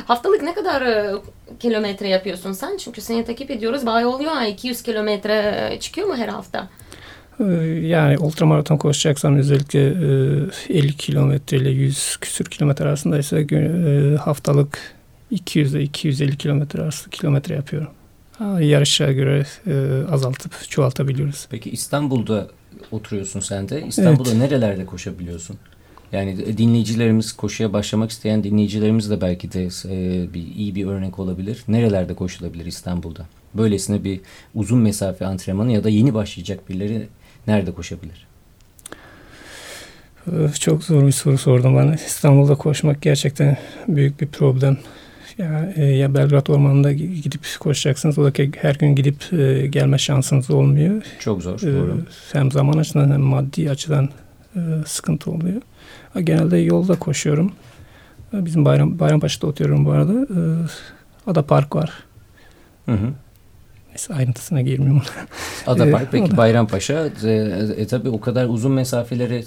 haftalık 0.05 0.41
ne 0.43 0.53
kadar 0.53 0.81
e, 0.81 1.11
kilometre 1.59 2.07
yapıyorsun 2.07 2.51
sen? 2.51 2.77
Çünkü 2.77 3.01
seni 3.01 3.25
takip 3.25 3.51
ediyoruz. 3.51 3.85
Bayağı 3.85 4.09
oluyor. 4.09 4.31
ha, 4.31 4.45
200 4.47 4.83
kilometre 4.83 5.69
e, 5.71 5.79
çıkıyor 5.79 6.07
mu 6.07 6.15
her 6.17 6.27
hafta? 6.27 6.69
Ee, 7.39 7.43
Yani 7.81 8.17
ultramaraton 8.17 8.77
koşacaksam 8.77 9.37
özellikle 9.37 9.79
e, 10.69 10.77
50 10.77 10.97
kilometre 10.97 11.57
ile 11.57 11.69
100 11.69 12.17
küsür 12.17 12.45
kilometre 12.45 12.85
arasındaysa 12.85 13.41
gö- 13.41 14.13
e, 14.13 14.17
haftalık 14.17 14.79
200 15.31 15.75
ile 15.75 15.83
250 15.83 16.37
kilometre 16.37 16.81
arası 16.81 17.09
kilometre 17.09 17.55
yapıyorum. 17.55 17.89
Yarışa 18.59 19.11
göre 19.11 19.45
e, 19.67 19.73
azaltıp 20.11 20.69
çoğaltabiliyoruz. 20.69 21.47
Peki 21.49 21.69
İstanbul'da 21.69 22.47
oturuyorsun 22.91 23.39
sen 23.39 23.69
de. 23.69 23.83
İstanbul'da 23.87 24.33
nerelerde 24.33 24.85
koşabiliyorsun? 24.85 25.57
Yani 26.11 26.57
dinleyicilerimiz 26.57 27.31
koşuya 27.31 27.73
başlamak 27.73 28.11
isteyen 28.11 28.43
dinleyicilerimiz 28.43 29.09
de 29.09 29.21
belki 29.21 29.51
de 29.51 29.63
e, 29.63 30.33
bir 30.33 30.55
iyi 30.55 30.75
bir 30.75 30.85
örnek 30.85 31.19
olabilir. 31.19 31.63
Nerelerde 31.67 32.13
koşulabilir 32.13 32.65
İstanbul'da? 32.65 33.25
Böylesine 33.53 34.03
bir 34.03 34.19
uzun 34.55 34.79
mesafe 34.79 35.25
antrenmanı 35.25 35.71
ya 35.71 35.83
da 35.83 35.89
yeni 35.89 36.13
başlayacak 36.13 36.69
birileri 36.69 37.07
nerede 37.47 37.71
koşabilir? 37.71 38.27
Çok 40.59 40.83
zor 40.83 41.07
bir 41.07 41.11
soru 41.11 41.37
sordum 41.37 41.75
bana. 41.75 41.95
İstanbul'da 41.95 42.55
koşmak 42.55 43.01
gerçekten 43.01 43.57
büyük 43.87 44.21
bir 44.21 44.27
problem. 44.27 44.77
Ya, 45.37 45.73
e, 45.75 45.85
ya 45.85 46.13
Belgrad 46.13 46.47
Ormanı'nda 46.47 46.91
gidip 46.91 47.41
koşacaksınız. 47.59 48.17
O 48.17 48.23
da 48.23 48.31
her 48.61 48.75
gün 48.75 48.95
gidip 48.95 49.33
e, 49.33 49.67
gelme 49.67 49.97
şansınız 49.97 50.51
olmuyor. 50.51 51.03
Çok 51.19 51.41
zor. 51.41 51.61
E, 51.61 51.73
doğru. 51.73 51.97
Hem 52.33 52.51
zaman 52.51 52.77
açısından 52.77 53.11
hem 53.11 53.21
maddi 53.21 53.69
açıdan 53.69 54.09
e, 54.55 54.59
sıkıntı 54.85 55.31
oluyor. 55.31 55.61
Genelde 56.19 56.57
yolda 56.57 56.99
koşuyorum. 56.99 57.51
Bizim 58.33 58.65
Bayram 58.65 58.99
Bayrampaşa'da 58.99 59.47
oturuyorum 59.47 59.85
bu 59.85 59.91
arada. 59.91 60.13
E, 60.13 60.39
Ada 61.27 61.41
Park 61.41 61.75
var. 61.75 61.91
Hı 62.85 62.91
hı. 62.91 63.13
Neyse 63.89 64.13
ayrıntısına 64.13 64.61
girmiyorum. 64.61 65.01
Ada 65.67 65.91
Park 65.91 66.07
peki 66.11 66.37
Bayrampaşa 66.37 67.09
e, 67.23 67.31
e, 67.77 67.87
tabi 67.87 68.09
o 68.09 68.21
kadar 68.21 68.45
uzun 68.45 68.71
mesafeleri 68.71 69.43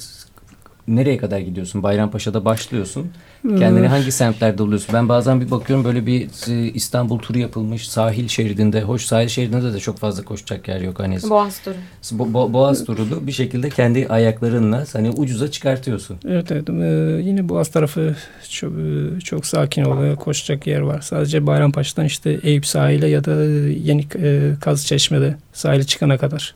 nereye 0.88 1.16
kadar 1.16 1.38
gidiyorsun? 1.38 1.82
Bayrampaşa'da 1.82 2.44
başlıyorsun. 2.44 3.10
Kendini 3.58 3.86
hangi 3.86 4.12
semtlerde 4.12 4.58
buluyorsun? 4.58 4.94
Ben 4.94 5.08
bazen 5.08 5.40
bir 5.40 5.50
bakıyorum 5.50 5.84
böyle 5.84 6.06
bir 6.06 6.28
e, 6.48 6.72
İstanbul 6.72 7.18
turu 7.18 7.38
yapılmış 7.38 7.88
sahil 7.88 8.28
şeridinde. 8.28 8.82
Hoş 8.82 9.04
sahil 9.04 9.28
şeridinde 9.28 9.72
de 9.72 9.78
çok 9.78 9.98
fazla 9.98 10.24
koşacak 10.24 10.68
yer 10.68 10.80
yok. 10.80 11.00
Hani 11.00 11.18
Boğaz 11.30 11.62
turu. 11.62 11.74
Bo 12.12 12.32
Bo 12.32 12.52
Boğaz 12.52 12.84
turunu 12.84 13.26
bir 13.26 13.32
şekilde 13.32 13.70
kendi 13.70 14.06
ayaklarınla 14.08 14.84
hani 14.92 15.10
ucuza 15.10 15.50
çıkartıyorsun. 15.50 16.16
Evet 16.28 16.52
evet. 16.52 16.70
Ee, 16.70 17.22
yine 17.22 17.48
Boğaz 17.48 17.68
tarafı 17.68 18.16
çok, 18.50 18.72
e, 18.72 19.20
çok 19.20 19.46
sakin 19.46 19.84
oluyor. 19.84 20.16
Koşacak 20.16 20.66
yer 20.66 20.80
var. 20.80 21.00
Sadece 21.00 21.46
Bayrampaşa'dan 21.46 22.04
işte 22.04 22.40
Eyüp 22.42 22.66
sahile 22.66 23.06
ya 23.06 23.24
da 23.24 23.44
Yeni 23.70 24.06
e, 24.22 24.52
Kaz 24.60 24.86
Çeşme'de 24.86 25.36
sahile 25.52 25.84
çıkana 25.84 26.18
kadar. 26.18 26.54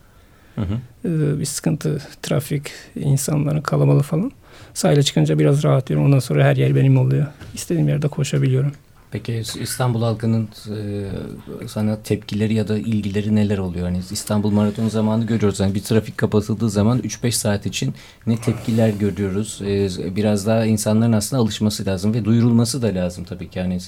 Hı 0.59 0.65
hı. 0.65 0.79
Ee, 1.09 1.41
bir 1.41 1.45
sıkıntı, 1.45 2.03
trafik, 2.23 2.71
insanların 2.95 3.61
kalabalığı 3.61 4.03
falan. 4.03 4.33
Sahile 4.75 5.03
çıkınca 5.03 5.39
biraz 5.39 5.65
rahatlıyorum. 5.65 6.07
Ondan 6.07 6.19
sonra 6.19 6.45
her 6.45 6.57
yer 6.57 6.75
benim 6.75 6.99
oluyor. 6.99 7.27
İstediğim 7.55 7.89
yerde 7.89 8.09
koşabiliyorum. 8.09 8.73
Peki 9.11 9.43
İstanbul 9.61 10.03
halkının 10.03 10.49
e, 10.69 11.69
sana 11.69 12.03
tepkileri 12.03 12.55
ya 12.55 12.69
da 12.69 12.79
ilgileri 12.79 13.35
neler 13.35 13.59
oluyor? 13.59 13.87
Hani 13.87 14.01
İstanbul 14.11 14.51
Maratonu 14.51 14.91
zamanı 14.91 15.27
görüyoruz. 15.27 15.61
Yani 15.61 15.75
bir 15.75 15.83
trafik 15.83 16.19
kapatıldığı 16.19 16.71
zaman 16.71 16.99
3-5 16.99 17.33
saat 17.33 17.67
için 17.67 17.95
ne 18.27 18.37
tepkiler 18.37 18.89
görüyoruz? 18.89 19.61
E, 19.63 20.17
biraz 20.17 20.47
daha 20.47 20.65
insanların 20.65 21.13
aslında 21.13 21.43
alışması 21.43 21.87
lazım 21.87 22.15
ve 22.15 22.25
duyurulması 22.25 22.83
da 22.83 22.87
lazım 22.87 23.25
tabii 23.25 23.49
ki. 23.51 23.59
Yani 23.59 23.79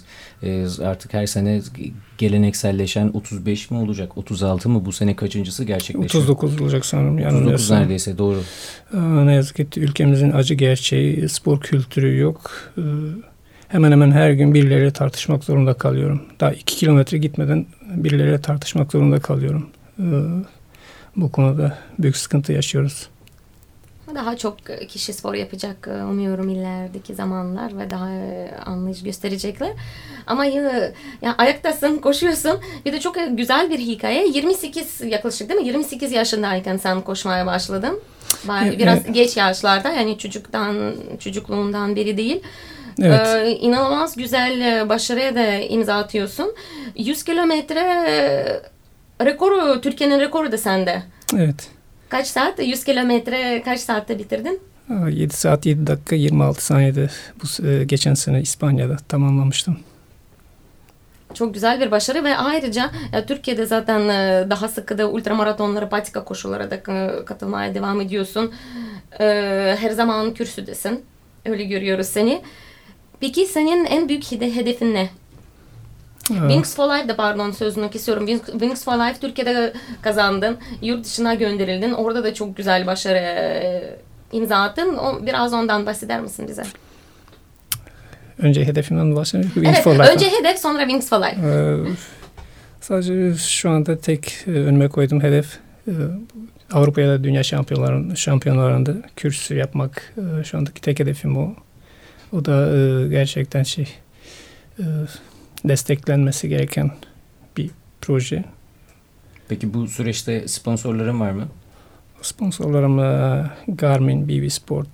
e, 0.43 0.67
artık 0.85 1.15
her 1.15 1.27
sene 1.27 1.61
gelenekselleşen 2.19 3.11
35 3.15 3.71
mi 3.71 3.79
olacak? 3.79 4.19
36 4.19 4.69
mı? 4.69 4.85
Bu 4.85 4.93
sene 4.93 5.17
kaçıncısı 5.17 5.65
gerçekleşiyor? 5.65 6.25
39 6.25 6.61
olacak 6.61 6.87
sanırım. 6.87 7.19
39 7.19 7.71
neredeyse 7.71 8.19
doğru. 8.19 8.43
ne 9.27 9.35
yazık 9.35 9.73
ki 9.73 9.81
ülkemizin 9.81 10.31
acı 10.31 10.55
gerçeği 10.55 11.29
spor 11.29 11.61
kültürü 11.61 12.19
yok. 12.19 12.51
Ee, 12.79 12.83
hemen 13.71 13.93
hemen 13.93 14.13
her 14.13 14.31
gün 14.31 14.55
birileriyle 14.55 14.91
tartışmak 14.91 15.45
zorunda 15.45 15.75
kalıyorum. 15.75 16.23
Daha 16.41 16.53
iki 16.53 16.77
kilometre 16.77 17.19
gitmeden 17.19 17.67
birileriyle 17.95 18.41
tartışmak 18.41 18.93
zorunda 18.93 19.21
kalıyorum. 19.21 19.71
Ee, 19.99 20.03
bu 21.17 21.33
konuda 21.33 21.79
büyük 21.99 22.17
sıkıntı 22.17 22.53
yaşıyoruz. 22.53 23.09
Daha 24.15 24.37
çok 24.37 24.57
kişi 24.89 25.13
spor 25.13 25.35
yapacak 25.35 25.89
e, 25.89 26.05
umuyorum 26.05 26.49
ilerideki 26.49 27.15
zamanlar 27.15 27.79
ve 27.79 27.91
daha 27.91 28.11
e, 28.11 28.51
anlayış 28.67 29.03
gösterecekler. 29.03 29.73
Ama 30.27 30.45
ya, 30.45 30.93
ya 31.23 31.35
ayaktasın, 31.39 31.99
koşuyorsun. 31.99 32.61
Bir 32.87 32.93
de 32.93 33.01
çok 33.01 33.17
güzel 33.31 33.71
bir 33.71 33.79
hikaye. 33.79 34.29
28 34.29 35.01
yaklaşık 35.01 35.49
değil 35.49 35.61
mi? 35.61 35.67
28 35.67 36.13
yaşındayken 36.13 36.77
sen 36.77 37.01
koşmaya 37.01 37.47
başladın. 37.47 38.01
Biraz 38.79 38.99
evet. 39.05 39.15
geç 39.15 39.37
yaşlarda 39.37 39.89
yani 39.89 40.19
çocuktan 40.19 40.95
çocukluğundan 41.19 41.97
beri 41.97 42.17
değil. 42.17 42.43
Evet. 43.03 43.27
Ee, 43.27 43.51
inanılmaz 43.51 44.17
güzel 44.17 44.61
e, 44.61 44.89
başarıya 44.89 45.35
da 45.35 45.47
imza 45.55 45.95
atıyorsun. 45.95 46.55
100 46.97 47.25
kilometre 47.25 47.81
e, 47.81 49.25
rekoru, 49.25 49.81
Türkiye'nin 49.81 50.21
rekoru 50.21 50.53
da 50.53 50.59
sende. 50.59 51.03
Evet. 51.37 51.69
Kaç 52.09 52.27
saat? 52.27 52.59
100 52.59 52.85
kilometre 52.85 53.63
kaç 53.63 53.81
saatte 53.81 54.19
bitirdin? 54.19 54.61
7 55.11 55.35
saat 55.37 55.67
7 55.67 55.87
dakika 55.87 56.17
26 56.17 56.65
saniyede 56.65 57.09
bu 57.43 57.69
e, 57.69 57.85
geçen 57.85 58.15
sene 58.15 58.41
İspanya'da 58.41 58.97
tamamlamıştım. 59.09 59.79
Çok 61.35 61.55
güzel 61.55 61.81
bir 61.81 61.91
başarı 61.91 62.25
ve 62.25 62.37
ayrıca 62.37 62.91
ya, 63.13 63.27
Türkiye'de 63.27 63.67
zaten 63.67 64.09
daha 64.51 64.69
sıkı 64.69 64.99
da 64.99 65.11
ultramaratonlara, 65.11 65.89
patika 65.89 66.25
koşulara 66.25 66.71
da 66.71 66.83
katılmaya 67.25 67.75
devam 67.75 68.01
ediyorsun. 68.01 68.53
Her 69.79 69.91
zaman 69.91 70.35
kürsüdesin. 70.35 71.05
Öyle 71.47 71.65
görüyoruz 71.65 72.07
seni. 72.07 72.43
Peki 73.21 73.47
senin 73.47 73.85
en 73.85 74.09
büyük 74.09 74.33
hedefin 74.33 74.95
ne? 74.95 75.11
Evet. 76.31 76.41
Wings 76.41 76.77
for 76.77 76.95
Life'da 76.95 77.17
pardon 77.17 77.51
sözünü 77.51 77.91
kesiyorum. 77.91 78.27
Wings 78.27 78.85
for 78.85 78.93
Life 78.93 79.21
Türkiye'de 79.21 79.73
kazandın. 80.03 80.59
Yurt 80.83 81.05
dışına 81.05 81.35
gönderildin. 81.35 81.93
Orada 81.93 82.25
da 82.25 82.35
çok 82.35 82.57
güzel 82.57 82.87
başarı 82.87 83.19
e, 83.19 83.97
imza 84.33 84.57
attın. 84.57 84.99
Biraz 85.27 85.53
ondan 85.53 85.87
bahseder 85.87 86.21
misin 86.21 86.49
bize? 86.49 86.63
Önce 88.39 88.65
hedefimden 88.65 89.17
bahsedeyim. 89.17 89.51
Wings 89.55 89.75
evet, 89.75 89.85
for 89.85 89.93
Life. 89.93 90.13
Önce 90.13 90.27
hedef 90.27 90.59
sonra 90.59 90.81
Wings 90.81 91.09
for 91.09 91.19
Life. 91.19 91.47
Ee, 91.47 91.77
sadece 92.81 93.35
şu 93.35 93.71
anda 93.71 93.99
tek 93.99 94.45
e, 94.47 94.51
önüme 94.51 94.89
koyduğum 94.89 95.23
hedef 95.23 95.59
e, 95.89 95.93
Avrupa 96.73 97.01
ya 97.01 97.09
da 97.09 97.25
dünya 97.25 97.43
şampiyonlarında, 97.43 98.17
şampiyonlarında 98.17 98.93
kürsü 99.17 99.55
yapmak. 99.55 100.15
Şu 100.45 100.59
andaki 100.59 100.81
tek 100.81 101.01
hedefim 101.01 101.37
o. 101.37 101.55
O 102.33 102.45
da 102.45 102.77
e, 102.77 103.09
gerçekten 103.09 103.63
şey 103.63 103.89
e, 104.79 104.85
desteklenmesi 105.65 106.49
gereken 106.49 106.91
bir 107.57 107.71
proje. 108.01 108.45
Peki 109.49 109.75
bu 109.75 109.89
süreçte 109.89 110.49
sponsorların 110.49 111.21
var 111.21 111.31
mı? 111.31 111.49
Sponsorlarım 112.23 112.97
Garmin, 113.69 114.29
BB 114.29 114.51
Sport, 114.51 114.89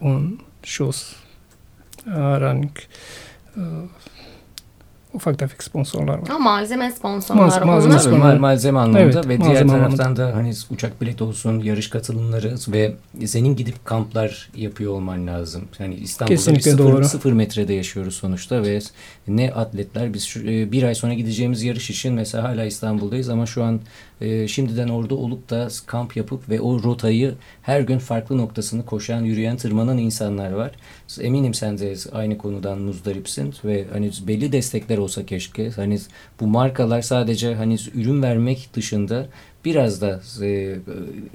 On, 0.00 0.38
Shoes, 0.62 1.12
Running, 2.06 2.78
ufak 5.14 5.38
tefek 5.38 5.62
sponsorlar 5.62 6.18
var. 6.18 6.28
Ha, 6.28 6.38
malzeme 6.38 6.90
sponsorlar. 6.90 7.42
Malzeme, 7.42 7.66
malzeme, 7.66 7.94
malzeme, 7.94 8.34
malzeme 8.34 8.78
anlamında 8.78 9.00
evet, 9.02 9.28
ve 9.28 9.44
diğer 9.44 9.68
taraftan 9.68 10.04
anlamında. 10.04 10.16
da 10.16 10.36
hani 10.36 10.52
uçak 10.70 11.00
bileti 11.00 11.24
olsun, 11.24 11.60
yarış 11.60 11.90
katılımları 11.90 12.54
ve 12.68 12.94
senin 13.26 13.56
gidip 13.56 13.84
kamplar 13.84 14.50
yapıyor 14.56 14.92
olman 14.92 15.26
lazım. 15.26 15.64
Yani 15.78 15.94
İstanbul'da 15.94 16.36
Kesinlikle 16.36 16.70
sıfır, 16.70 16.84
doğru. 16.84 17.04
sıfır 17.04 17.32
metrede 17.32 17.72
yaşıyoruz 17.72 18.14
sonuçta 18.14 18.62
ve 18.62 18.80
ne 19.28 19.52
atletler 19.52 20.14
biz 20.14 20.24
şu, 20.24 20.40
e, 20.40 20.72
bir 20.72 20.82
ay 20.82 20.94
sonra 20.94 21.14
gideceğimiz 21.14 21.62
yarış 21.62 21.90
için 21.90 22.14
mesela 22.14 22.44
hala 22.44 22.64
İstanbul'dayız 22.64 23.28
ama 23.28 23.46
şu 23.46 23.64
an 23.64 23.80
e, 24.24 24.48
şimdiden 24.48 24.88
orada 24.88 25.14
olup 25.14 25.50
da 25.50 25.68
kamp 25.86 26.16
yapıp 26.16 26.48
ve 26.48 26.60
o 26.60 26.82
rotayı 26.82 27.34
her 27.62 27.80
gün 27.80 27.98
farklı 27.98 28.38
noktasını 28.38 28.86
koşan, 28.86 29.20
yürüyen, 29.20 29.56
tırmanan 29.56 29.98
insanlar 29.98 30.52
var. 30.52 30.72
Eminim 31.20 31.54
sen 31.54 31.78
de 31.78 31.94
aynı 32.12 32.38
konudan 32.38 32.78
muzdaripsin 32.78 33.54
ve 33.64 33.84
hani 33.92 34.10
belli 34.26 34.52
destekler 34.52 34.98
olsa 34.98 35.26
keşke. 35.26 35.70
Hani 35.70 35.98
bu 36.40 36.46
markalar 36.46 37.02
sadece 37.02 37.54
hani 37.54 37.76
ürün 37.94 38.22
vermek 38.22 38.70
dışında 38.74 39.26
biraz 39.64 40.00
da 40.00 40.20
e, 40.42 40.76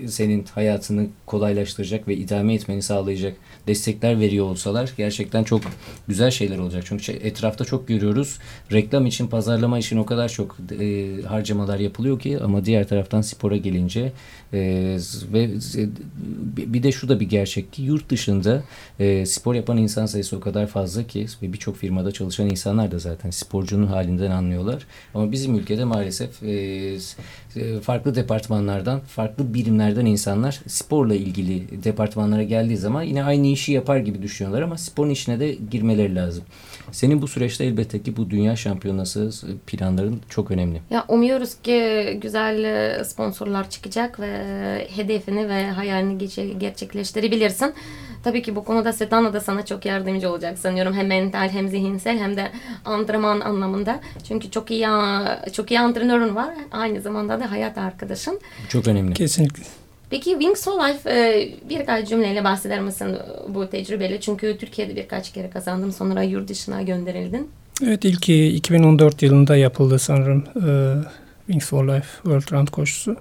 senin 0.07 0.45
hayatını 0.55 1.07
kolaylaştıracak 1.25 2.07
ve 2.07 2.15
idame 2.15 2.53
etmeni 2.53 2.81
sağlayacak 2.81 3.37
destekler 3.67 4.19
veriyor 4.19 4.45
olsalar 4.45 4.93
gerçekten 4.97 5.43
çok 5.43 5.61
güzel 6.07 6.31
şeyler 6.31 6.57
olacak. 6.57 6.83
Çünkü 6.85 7.03
şey, 7.03 7.19
etrafta 7.23 7.65
çok 7.65 7.87
görüyoruz. 7.87 8.37
Reklam 8.71 9.05
için, 9.05 9.27
pazarlama 9.27 9.79
için 9.79 9.97
o 9.97 10.05
kadar 10.05 10.29
çok 10.29 10.57
e, 10.79 11.21
harcamalar 11.21 11.79
yapılıyor 11.79 12.19
ki 12.19 12.39
ama 12.43 12.65
diğer 12.65 12.87
taraftan 12.87 13.21
spora 13.21 13.57
gelince 13.57 14.11
e, 14.53 14.97
ve 15.33 15.49
bir 16.57 16.83
de 16.83 16.91
şu 16.91 17.09
da 17.09 17.19
bir 17.19 17.29
gerçek 17.29 17.73
ki 17.73 17.81
yurt 17.81 18.09
dışında 18.09 18.63
spor 19.25 19.55
yapan 19.55 19.77
insan 19.77 20.05
sayısı 20.05 20.37
o 20.37 20.39
kadar 20.39 20.67
fazla 20.67 21.07
ki 21.07 21.25
ve 21.41 21.53
birçok 21.53 21.77
firmada 21.77 22.11
çalışan 22.11 22.49
insanlar 22.49 22.91
da 22.91 22.99
zaten 22.99 23.29
sporcunun 23.29 23.87
halinden 23.87 24.31
anlıyorlar. 24.31 24.87
Ama 25.13 25.31
bizim 25.31 25.55
ülkede 25.55 25.83
maalesef 25.83 26.29
farklı 27.81 28.15
departmanlardan, 28.19 28.99
farklı 28.99 29.53
birimlerden 29.53 30.05
insanlar 30.05 30.59
sporla 30.67 31.15
ilgili 31.15 31.83
departmanlara 31.83 32.43
geldiği 32.43 32.77
zaman 32.77 33.03
yine 33.03 33.23
aynı 33.23 33.47
işi 33.47 33.71
yapar 33.71 33.97
gibi 33.97 34.21
düşünüyorlar 34.21 34.61
ama 34.61 34.77
sporun 34.77 35.09
içine 35.09 35.39
de 35.39 35.57
girmeleri 35.71 36.15
lazım. 36.15 36.43
Senin 36.91 37.21
bu 37.21 37.27
süreçte 37.27 37.65
elbette 37.65 38.01
ki 38.01 38.17
bu 38.17 38.29
dünya 38.29 38.55
şampiyonası 38.55 39.31
planların 39.67 40.21
çok 40.29 40.51
önemli. 40.51 40.81
Ya 40.89 41.05
umuyoruz 41.07 41.55
ki 41.63 42.19
güzel 42.21 42.63
e, 42.63 43.03
sponsorlar 43.03 43.69
çıkacak 43.69 44.19
ve 44.19 44.87
hedefini 44.95 45.49
ve 45.49 45.69
hayalini 45.71 46.29
gerçekleştirebilirsin. 46.59 47.73
Tabii 48.23 48.41
ki 48.41 48.55
bu 48.55 48.63
konuda 48.63 48.93
Svetlana 48.93 49.33
da 49.33 49.39
sana 49.39 49.65
çok 49.65 49.85
yardımcı 49.85 50.29
olacak 50.29 50.59
sanıyorum. 50.59 50.93
Hem 50.93 51.07
mental 51.07 51.49
hem 51.49 51.67
zihinsel 51.67 52.19
hem 52.19 52.37
de 52.37 52.51
antrenman 52.85 53.39
anlamında. 53.39 53.99
Çünkü 54.27 54.51
çok 54.51 54.71
iyi 54.71 54.87
çok 55.53 55.71
iyi 55.71 55.79
antrenörün 55.79 56.35
var. 56.35 56.53
Aynı 56.71 57.01
zamanda 57.01 57.39
da 57.39 57.51
hayat 57.51 57.77
arkadaşın. 57.77 58.39
Çok 58.69 58.87
önemli. 58.87 59.13
Kesinlikle. 59.13 59.63
Peki 60.09 60.29
Wings 60.29 60.63
for 60.63 60.87
Life 60.87 61.09
e, 61.09 61.49
birkaç 61.69 62.09
cümleyle 62.09 62.43
bahseder 62.43 62.81
misin 62.81 63.17
bu 63.47 63.69
tecrübeyle? 63.69 64.21
Çünkü 64.21 64.57
Türkiye'de 64.57 64.95
birkaç 64.95 65.33
kere 65.33 65.49
kazandın 65.49 65.91
sonra 65.91 66.23
yurt 66.23 66.47
dışına 66.49 66.81
gönderildin. 66.81 67.49
Evet 67.85 68.05
ilk 68.05 68.29
2014 68.29 69.21
yılında 69.21 69.57
yapıldı 69.57 69.99
sanırım 69.99 70.43
Wings 71.45 71.69
for 71.69 71.87
Life 71.87 72.07
World 72.23 72.51
Round 72.51 72.67
koşusu. 72.67 73.15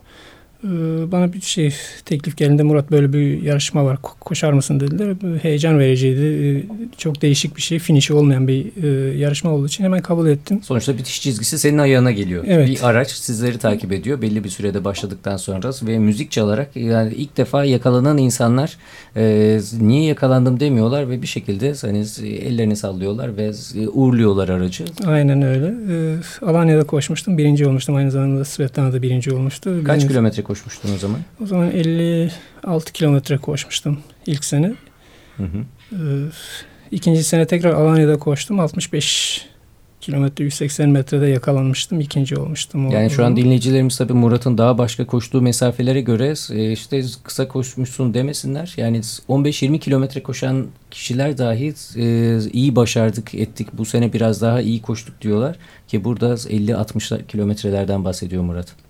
Ee, 0.65 0.69
bana 1.13 1.33
bir 1.33 1.41
şey 1.41 1.75
teklif 2.05 2.37
geldi 2.37 2.63
Murat 2.63 2.91
böyle 2.91 3.13
bir 3.13 3.43
yarışma 3.43 3.85
var 3.85 3.99
koşar 4.21 4.53
mısın 4.53 4.81
dediler. 4.81 5.17
Heyecan 5.43 5.79
vericiydi. 5.79 6.21
Ee, 6.21 6.65
çok 6.97 7.23
değişik 7.23 7.57
bir 7.57 7.63
şey. 7.63 7.79
Finişi 7.79 8.15
olmayan 8.15 8.49
bir 8.49 8.83
e, 8.83 9.19
yarışma 9.19 9.51
olduğu 9.51 9.67
için 9.67 9.85
hemen 9.85 10.03
kabul 10.03 10.27
ettim. 10.27 10.61
Sonuçta 10.63 10.99
bitiş 10.99 11.23
çizgisi 11.23 11.59
senin 11.59 11.79
ayağına 11.79 12.11
geliyor. 12.11 12.45
Evet. 12.49 12.69
Bir 12.69 12.79
araç 12.83 13.11
sizleri 13.11 13.59
takip 13.59 13.93
ediyor 13.93 14.23
belli 14.23 14.45
bir 14.45 14.49
sürede 14.49 14.85
başladıktan 14.85 15.37
sonra 15.37 15.71
ve 15.83 15.99
müzik 15.99 16.31
çalarak 16.31 16.77
yani 16.77 17.15
ilk 17.15 17.37
defa 17.37 17.65
yakalanan 17.65 18.19
insanlar 18.19 18.77
e, 19.17 19.61
niye 19.81 20.05
yakalandım 20.05 20.61
demiyorlar 20.61 21.11
ve 21.11 21.23
bir 21.23 21.27
şekilde 21.27 21.75
hani 21.81 22.05
ellerini 22.23 22.77
sallıyorlar 22.77 23.37
ve 23.37 23.53
uğurluyorlar 23.93 24.49
aracı. 24.49 24.85
Aynen 25.07 25.43
öyle. 25.43 25.67
E, 25.67 26.47
Alanya'da 26.47 26.85
koşmuştum. 26.85 27.39
Birinci 27.39 27.67
olmuştum. 27.67 27.95
Aynı 27.95 28.11
zamanda 28.11 28.45
Svetlana'da 28.45 29.03
birinci 29.03 29.35
olmuştu. 29.35 29.85
Kaç 29.85 29.99
Benim... 29.99 30.09
kilometre 30.09 30.43
koşmuştun 30.49 30.95
o 30.95 30.99
zaman? 30.99 31.21
O 31.43 31.47
zaman 31.47 31.71
56 31.71 32.93
kilometre 32.93 33.37
koşmuştum 33.39 33.99
ilk 34.27 34.45
sene. 34.45 34.75
Hı 35.37 35.43
hı. 35.43 35.65
Ee, 35.93 35.97
ikinci 36.91 37.25
sene 37.25 37.47
tekrar 37.47 37.73
Alanya'da 37.73 38.19
koştum. 38.19 38.61
65 38.61 39.47
kilometre 40.01 40.45
180 40.45 40.89
metrede 40.89 41.27
yakalanmıştım. 41.27 42.01
ikinci 42.01 42.37
olmuştum. 42.37 42.91
Yani 42.91 43.11
şu 43.11 43.25
an 43.25 43.37
dinleyicilerimiz 43.37 43.99
tabii 43.99 44.13
Murat'ın 44.13 44.59
daha 44.59 44.79
başka 44.79 45.07
koştuğu 45.07 45.43
mesafelere 45.43 46.01
göre 46.01 46.35
e, 46.51 46.73
işte 46.73 47.03
kısa 47.23 47.49
koşmuşsun 47.49 48.15
demesinler. 48.15 48.75
Yani 48.77 49.01
15-20 49.29 49.79
kilometre 49.79 50.23
koşan 50.23 50.67
kişiler 50.91 51.39
dahi 51.39 51.75
e, 51.97 52.39
iyi 52.53 52.77
başardık 52.77 53.35
ettik. 53.35 53.69
Bu 53.73 53.85
sene 53.85 54.13
biraz 54.13 54.43
daha 54.43 54.61
iyi 54.61 54.83
koştuk 54.83 55.23
diyorlar. 55.23 55.57
Ki 55.89 56.05
burada 56.05 56.35
50-60 56.35 57.27
kilometrelerden 57.27 58.05
bahsediyor 58.05 58.43
Murat. 58.43 58.88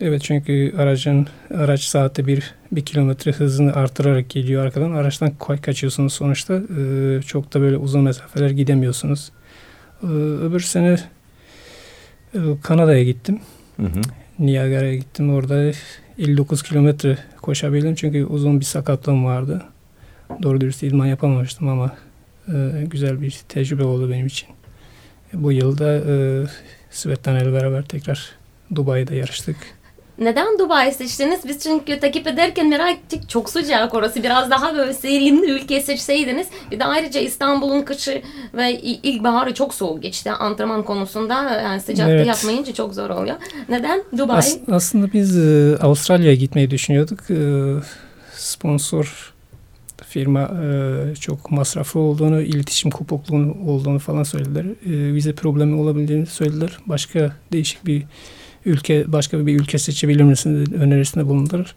Evet 0.00 0.22
çünkü 0.22 0.74
aracın 0.78 1.26
araç 1.54 1.80
saatte 1.80 2.26
bir, 2.26 2.54
bir 2.72 2.84
kilometre 2.84 3.32
hızını 3.32 3.72
artırarak 3.72 4.30
geliyor 4.30 4.66
arkadan. 4.66 4.92
Araçtan 4.92 5.32
kaçıyorsunuz 5.62 6.12
sonuçta. 6.12 6.54
Ee, 6.54 7.22
çok 7.22 7.54
da 7.54 7.60
böyle 7.60 7.76
uzun 7.76 8.02
mesafeler 8.02 8.50
gidemiyorsunuz. 8.50 9.32
Ee, 10.02 10.06
öbür 10.06 10.60
sene 10.60 10.98
e, 12.34 12.38
Kanada'ya 12.62 13.04
gittim. 13.04 13.40
Hı 13.76 13.86
hı. 13.86 14.00
Niagara'ya 14.38 14.94
gittim. 14.94 15.34
Orada 15.34 15.72
59 16.18 16.62
kilometre 16.62 17.18
koşabildim. 17.42 17.94
Çünkü 17.94 18.24
uzun 18.24 18.60
bir 18.60 18.64
sakatlığım 18.64 19.24
vardı. 19.24 19.62
Doğru 20.42 20.60
dürüst 20.60 20.82
idman 20.82 21.06
yapamamıştım 21.06 21.68
ama 21.68 21.96
e, 22.48 22.84
güzel 22.90 23.20
bir 23.20 23.40
tecrübe 23.48 23.84
oldu 23.84 24.10
benim 24.10 24.26
için. 24.26 24.48
Bu 25.32 25.52
yılda 25.52 25.94
e, 25.94 26.44
Svetlana 26.90 27.42
ile 27.42 27.52
beraber 27.52 27.82
tekrar 27.82 28.30
Dubai'de 28.74 29.16
yarıştık. 29.16 29.79
Neden 30.20 30.58
Dubai 30.58 30.92
seçtiniz? 30.92 31.40
Biz 31.48 31.58
çünkü 31.58 32.00
takip 32.00 32.26
ederken 32.26 32.68
merak 32.68 32.90
ettik. 32.92 33.28
Çok 33.28 33.50
sıcak 33.50 33.94
orası. 33.94 34.22
Biraz 34.22 34.50
daha 34.50 34.74
böyle 34.74 34.94
serinli 34.94 35.50
ülke 35.50 35.80
seçseydiniz. 35.80 36.46
Bir 36.70 36.80
de 36.80 36.84
ayrıca 36.84 37.20
İstanbul'un 37.20 37.82
kışı 37.82 38.22
ve 38.54 38.80
ilkbaharı 38.80 39.54
çok 39.54 39.74
soğuk 39.74 40.02
geçti. 40.02 40.30
Antrenman 40.30 40.82
konusunda 40.82 41.34
yani 41.50 41.80
sıcakta 41.80 42.12
evet. 42.12 42.26
yapmayınca 42.26 42.74
çok 42.74 42.94
zor 42.94 43.10
oluyor. 43.10 43.36
Neden 43.68 44.02
Dubai? 44.18 44.36
As 44.36 44.58
aslında 44.72 45.12
biz 45.12 45.38
e, 45.38 45.76
Avustralya'ya 45.80 46.34
gitmeyi 46.34 46.70
düşünüyorduk. 46.70 47.30
E, 47.30 47.36
sponsor 48.34 49.32
firma 50.08 50.40
e, 50.40 51.14
çok 51.14 51.50
masraflı 51.50 52.00
olduğunu, 52.00 52.42
iletişim 52.42 52.90
kopukluğu 52.90 53.56
olduğunu 53.66 53.98
falan 53.98 54.22
söylediler. 54.22 54.64
E, 54.64 55.14
vize 55.14 55.32
problemi 55.32 55.80
olabildiğini 55.80 56.26
söylediler. 56.26 56.78
Başka 56.86 57.32
değişik 57.52 57.86
bir 57.86 58.02
ülke 58.64 59.12
başka 59.12 59.46
bir 59.46 59.60
ülke 59.60 59.78
seçebilir 59.78 60.22
misiniz 60.22 60.72
önerisinde 60.72 61.26
bulundular. 61.26 61.74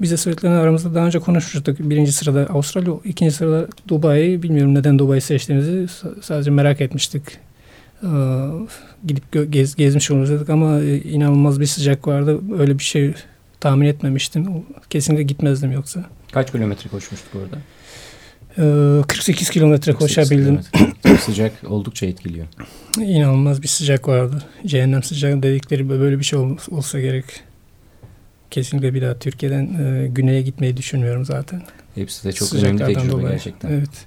Biz 0.00 0.10
de 0.10 0.16
Svetlana 0.16 0.60
aramızda 0.60 0.94
daha 0.94 1.06
önce 1.06 1.18
konuşmuştuk. 1.18 1.76
Birinci 1.80 2.12
sırada 2.12 2.46
Avustralya, 2.46 2.94
ikinci 3.04 3.34
sırada 3.34 3.68
Dubai. 3.88 4.42
Bilmiyorum 4.42 4.74
neden 4.74 4.98
Dubai 4.98 5.20
seçtiğimizi 5.20 5.86
sadece 6.22 6.50
merak 6.50 6.80
etmiştik. 6.80 7.22
Ee, 8.02 8.06
gidip 9.06 9.52
gez, 9.52 9.76
gezmiş 9.76 10.10
oluruz 10.10 10.30
dedik 10.30 10.50
ama 10.50 10.80
e, 10.80 11.02
inanılmaz 11.02 11.60
bir 11.60 11.66
sıcak 11.66 12.08
vardı. 12.08 12.40
Öyle 12.58 12.78
bir 12.78 12.84
şey 12.84 13.14
tahmin 13.60 13.86
etmemiştim. 13.86 14.64
Kesinlikle 14.90 15.22
gitmezdim 15.22 15.72
yoksa. 15.72 16.04
Kaç 16.32 16.52
kilometre 16.52 16.90
koşmuştuk 16.90 17.34
orada? 17.34 17.56
48 18.56 19.48
ee, 19.48 19.52
kilometre 19.52 19.92
koşabildim. 19.92 20.60
Kilometre. 20.72 21.16
sıcak 21.20 21.52
oldukça 21.68 22.06
etkiliyor. 22.06 22.46
İnanılmaz 22.98 23.62
bir 23.62 23.68
sıcak 23.68 24.08
vardı. 24.08 24.42
Cehennem 24.66 25.02
sıcak 25.02 25.42
dedikleri 25.42 25.88
böyle 25.88 26.18
bir 26.18 26.24
şey 26.24 26.38
olsa 26.70 27.00
gerek. 27.00 27.24
Kesinlikle 28.50 28.94
bir 28.94 29.02
daha 29.02 29.18
Türkiye'den 29.18 29.64
e, 29.64 30.06
güneye 30.08 30.42
gitmeyi 30.42 30.76
düşünmüyorum 30.76 31.24
zaten. 31.24 31.62
Hepsi 31.94 32.24
de 32.24 32.32
çok 32.32 32.54
önemli 32.54 32.78
tecrübe 32.78 33.10
dolayı. 33.10 33.28
gerçekten. 33.28 33.68
Evet. 33.70 34.06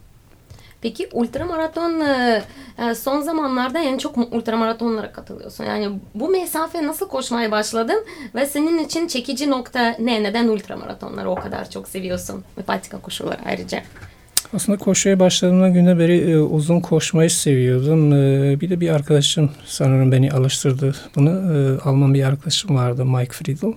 Peki 0.82 1.10
ultramaraton 1.12 2.00
e, 2.00 2.44
e, 2.78 2.96
son 2.96 3.22
zamanlarda 3.22 3.80
en 3.80 3.98
çok 3.98 4.18
ultramaratonlara 4.18 5.12
katılıyorsun. 5.12 5.64
Yani 5.64 6.00
bu 6.16 6.30
mesafe 6.30 6.88
nasıl 6.88 7.08
koşmaya 7.08 7.52
başladın 7.52 8.06
ve 8.36 8.46
senin 8.46 8.78
için 8.78 9.08
çekici 9.08 9.50
nokta 9.50 9.96
ne? 10.00 10.24
Neden 10.24 10.48
ultramaratonları 10.48 11.30
o 11.30 11.36
kadar 11.36 11.70
çok 11.70 11.88
seviyorsun? 11.88 12.44
Ve 12.58 12.62
patika 12.62 13.02
koşuları 13.02 13.40
ayrıca. 13.46 13.84
Aslında 14.54 14.78
koşuya 14.78 15.20
başladığımdan 15.20 15.74
güne 15.74 16.00
beri 16.00 16.32
e, 16.32 16.38
uzun 16.38 16.80
koşmayı 16.80 17.30
seviyordum. 17.30 18.14
E, 18.14 18.62
bir 18.62 18.70
de 18.70 18.80
bir 18.80 18.90
arkadaşım 18.90 19.52
sanırım 19.66 20.12
beni 20.12 20.32
alıştırdı 20.32 20.96
bunu. 21.16 21.30
E, 21.30 21.80
Alman 21.80 22.14
bir 22.14 22.24
arkadaşım 22.24 22.76
vardı 22.76 23.06
Mike 23.06 23.32
Friedel. 23.32 23.74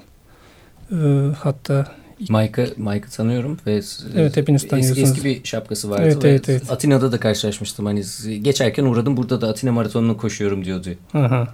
E, 0.92 1.32
hatta 1.34 1.86
Mike'ı 2.20 2.74
Mike'ı 2.76 3.10
tanıyorum 3.10 3.58
ve 3.66 3.80
evet, 4.16 4.36
hepiniz 4.36 4.68
tanıyorsunuz. 4.68 4.98
Eski, 4.98 5.18
eski 5.18 5.24
bir 5.24 5.44
şapkası 5.44 5.90
vardı. 5.90 6.02
Evet, 6.04 6.24
evet, 6.24 6.48
evet. 6.48 6.70
Atina'da 6.70 7.12
da 7.12 7.20
karşılaşmıştım. 7.20 7.86
Hani 7.86 8.02
geçerken 8.42 8.84
uğradım 8.84 9.16
burada 9.16 9.40
da 9.40 9.48
Atina 9.48 9.72
maratonunu 9.72 10.16
koşuyorum 10.16 10.64
diyordu. 10.64 10.88
Aha. 11.14 11.48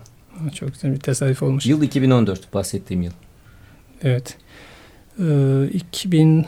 Çok 0.55 0.73
güzel 0.73 0.93
bir 0.93 1.01
tesadüf 1.01 1.43
olmuş. 1.43 1.67
Yıl 1.67 1.83
2014 1.83 2.55
bahsettiğim 2.55 3.03
yıl. 3.03 3.13
Evet. 4.03 4.37
Ee, 5.21 5.69
2000 5.73 6.47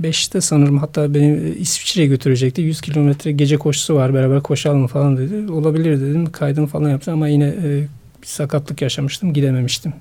5'te 0.00 0.40
sanırım 0.40 0.78
hatta 0.78 1.14
beni 1.14 1.54
İsviçre'ye 1.58 2.08
götürecekti. 2.08 2.62
100 2.62 2.80
kilometre 2.80 3.32
gece 3.32 3.56
koşusu 3.56 3.94
var 3.94 4.14
beraber 4.14 4.40
koşalım 4.40 4.86
falan 4.86 5.16
dedi. 5.16 5.52
Olabilir 5.52 6.00
dedim. 6.00 6.32
Kaydını 6.32 6.66
falan 6.66 6.90
yaptım 6.90 7.14
ama 7.14 7.28
yine 7.28 7.46
e, 7.46 7.86
bir 8.22 8.26
sakatlık 8.26 8.82
yaşamıştım. 8.82 9.32
Gidememiştim. 9.32 9.92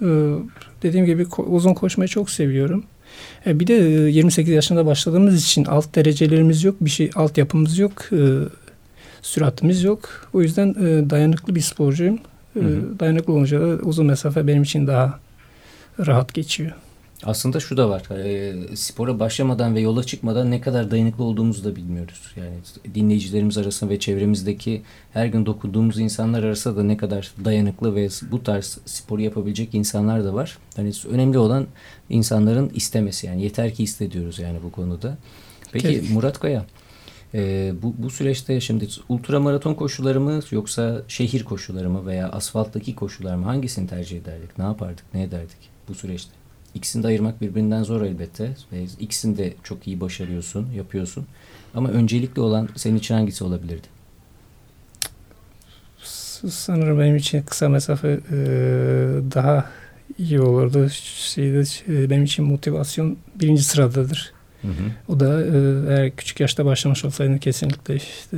E, 0.00 0.06
dediğim 0.82 1.06
gibi 1.06 1.22
ko- 1.22 1.46
uzun 1.46 1.74
koşmayı 1.74 2.08
çok 2.08 2.30
seviyorum. 2.30 2.84
E, 3.46 3.60
bir 3.60 3.66
de 3.66 3.76
e, 3.78 4.10
28 4.10 4.54
yaşında 4.54 4.86
başladığımız 4.86 5.44
için 5.44 5.64
alt 5.64 5.94
derecelerimiz 5.94 6.64
yok. 6.64 6.76
Bir 6.80 6.90
şey 6.90 7.10
alt 7.14 7.38
yapımız 7.38 7.78
yok. 7.78 7.92
E, 8.12 8.18
süratimiz 9.22 9.84
yok. 9.84 10.28
O 10.32 10.42
yüzden 10.42 10.68
e, 10.68 11.10
dayanıklı 11.10 11.54
bir 11.54 11.60
sporcuyum. 11.60 12.18
E, 12.56 12.62
dayanıklı 13.00 13.32
olunca 13.32 13.60
da 13.60 13.64
uzun 13.64 14.06
mesafe 14.06 14.46
benim 14.46 14.62
için 14.62 14.86
daha 14.86 15.20
rahat 16.06 16.34
geçiyor. 16.34 16.72
Aslında 17.24 17.60
şu 17.60 17.76
da 17.76 17.90
var. 17.90 18.02
E, 18.24 18.54
spora 18.76 19.20
başlamadan 19.20 19.74
ve 19.74 19.80
yola 19.80 20.04
çıkmadan 20.04 20.50
ne 20.50 20.60
kadar 20.60 20.90
dayanıklı 20.90 21.24
olduğumuzu 21.24 21.64
da 21.64 21.76
bilmiyoruz. 21.76 22.34
Yani 22.36 22.54
dinleyicilerimiz 22.94 23.58
arasında 23.58 23.90
ve 23.90 23.98
çevremizdeki 23.98 24.82
her 25.12 25.26
gün 25.26 25.46
dokunduğumuz 25.46 25.98
insanlar 25.98 26.42
arasında 26.42 26.76
da 26.76 26.82
ne 26.82 26.96
kadar 26.96 27.32
dayanıklı 27.44 27.94
ve 27.94 28.08
bu 28.30 28.42
tarz 28.42 28.78
sporu 28.86 29.20
yapabilecek 29.20 29.74
insanlar 29.74 30.24
da 30.24 30.34
var. 30.34 30.58
Hani 30.76 30.92
önemli 31.10 31.38
olan 31.38 31.66
insanların 32.10 32.70
istemesi 32.74 33.26
yani 33.26 33.42
yeter 33.42 33.74
ki 33.74 33.82
istediyoruz 33.82 34.38
yani 34.38 34.58
bu 34.62 34.72
konuda. 34.72 35.18
Peki 35.72 35.86
Kesinlikle. 35.86 36.14
Murat 36.14 36.40
Kaya 36.40 36.64
e, 37.34 37.72
bu, 37.82 37.94
bu 37.98 38.10
süreçte 38.10 38.60
şimdi 38.60 38.88
ultra 39.08 39.40
maraton 39.40 39.74
koşuları 39.74 40.20
mı 40.20 40.40
yoksa 40.50 41.02
şehir 41.08 41.44
koşuları 41.44 41.90
mı 41.90 42.06
veya 42.06 42.28
asfalttaki 42.28 42.94
koşular 42.94 43.36
mı 43.36 43.44
hangisini 43.44 43.88
tercih 43.88 44.18
ederdik? 44.18 44.58
Ne 44.58 44.64
yapardık? 44.64 45.04
Ne 45.14 45.22
ederdik 45.22 45.58
bu 45.88 45.94
süreçte? 45.94 46.37
İkisini 46.78 47.02
de 47.02 47.06
ayırmak 47.06 47.40
birbirinden 47.40 47.82
zor 47.82 48.02
elbette. 48.02 48.50
Ve 48.72 48.84
ikisini 49.00 49.38
de 49.38 49.54
çok 49.62 49.86
iyi 49.86 50.00
başarıyorsun, 50.00 50.66
yapıyorsun. 50.76 51.26
Ama 51.74 51.88
öncelikli 51.88 52.40
olan 52.40 52.68
senin 52.76 52.96
için 52.96 53.14
hangisi 53.14 53.44
olabilirdi? 53.44 53.86
Sanırım 56.50 57.00
benim 57.00 57.16
için 57.16 57.42
kısa 57.42 57.68
mesafe 57.68 58.08
e, 58.08 58.36
daha 59.34 59.70
iyi 60.18 60.40
olurdu. 60.40 60.88
Şeyde, 61.34 61.62
e, 61.88 62.10
benim 62.10 62.24
için 62.24 62.44
motivasyon 62.44 63.16
birinci 63.34 63.64
sıradadır. 63.64 64.32
Hı 64.62 64.68
hı. 64.68 65.12
O 65.12 65.20
da 65.20 65.42
e, 65.42 65.48
eğer 65.88 66.16
küçük 66.16 66.40
yaşta 66.40 66.64
başlamış 66.64 67.04
olsaydım 67.04 67.38
kesinlikle 67.38 67.96
işte, 67.96 68.36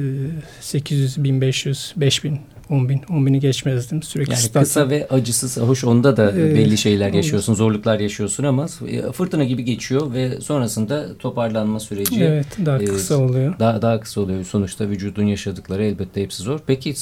800, 0.60 1.24
1500, 1.24 1.94
5000 1.96 2.40
10 2.70 2.88
bin, 2.88 3.00
10 3.10 3.26
bini 3.26 3.40
geçmezdim. 3.40 4.02
Sürekli 4.02 4.32
yani 4.32 4.42
stat... 4.42 4.62
kısa 4.62 4.90
ve 4.90 5.06
acısız, 5.10 5.56
hoş 5.56 5.84
onda 5.84 6.16
da 6.16 6.32
ee, 6.32 6.54
belli 6.54 6.78
şeyler 6.78 7.12
yaşıyorsun, 7.12 7.54
zorluklar 7.54 8.00
yaşıyorsun 8.00 8.44
ama 8.44 8.66
e, 8.88 9.12
fırtına 9.12 9.44
gibi 9.44 9.64
geçiyor 9.64 10.14
ve 10.14 10.40
sonrasında 10.40 11.18
toparlanma 11.18 11.80
süreci 11.80 12.24
evet, 12.24 12.46
daha 12.66 12.78
e, 12.78 12.84
kısa 12.84 13.16
oluyor. 13.16 13.58
Daha, 13.58 13.82
daha 13.82 14.00
kısa 14.00 14.20
oluyor. 14.20 14.44
Sonuçta 14.44 14.88
vücudun 14.88 15.24
yaşadıkları 15.24 15.84
elbette 15.84 16.22
hepsi 16.22 16.42
zor. 16.42 16.60
Peki 16.66 16.94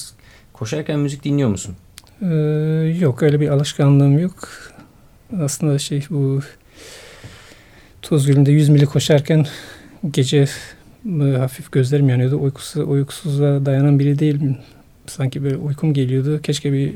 koşarken 0.53 0.99
müzik 0.99 1.25
dinliyor 1.25 1.49
musun? 1.49 1.75
Ee, 2.23 2.27
yok 3.01 3.23
öyle 3.23 3.41
bir 3.41 3.49
alışkanlığım 3.49 4.19
yok. 4.19 4.49
Aslında 5.41 5.79
şey 5.79 6.05
bu 6.11 6.41
Toz 8.03 8.27
Gölü'nde 8.27 8.53
100 8.53 8.69
mili 8.69 8.87
koşarken 8.87 9.47
gece 10.11 10.47
hafif 11.39 11.73
gözlerim 11.73 12.09
yanıyordu. 12.09 12.41
Uykusu, 12.41 12.91
uykusuzluğa 12.91 13.67
dayanan 13.67 13.99
biri 13.99 14.19
değilim. 14.19 14.59
Sanki 15.09 15.45
böyle 15.45 15.57
uykum 15.57 15.95
geliyordu. 15.95 16.41
Keşke 16.43 16.73
bir 16.73 16.95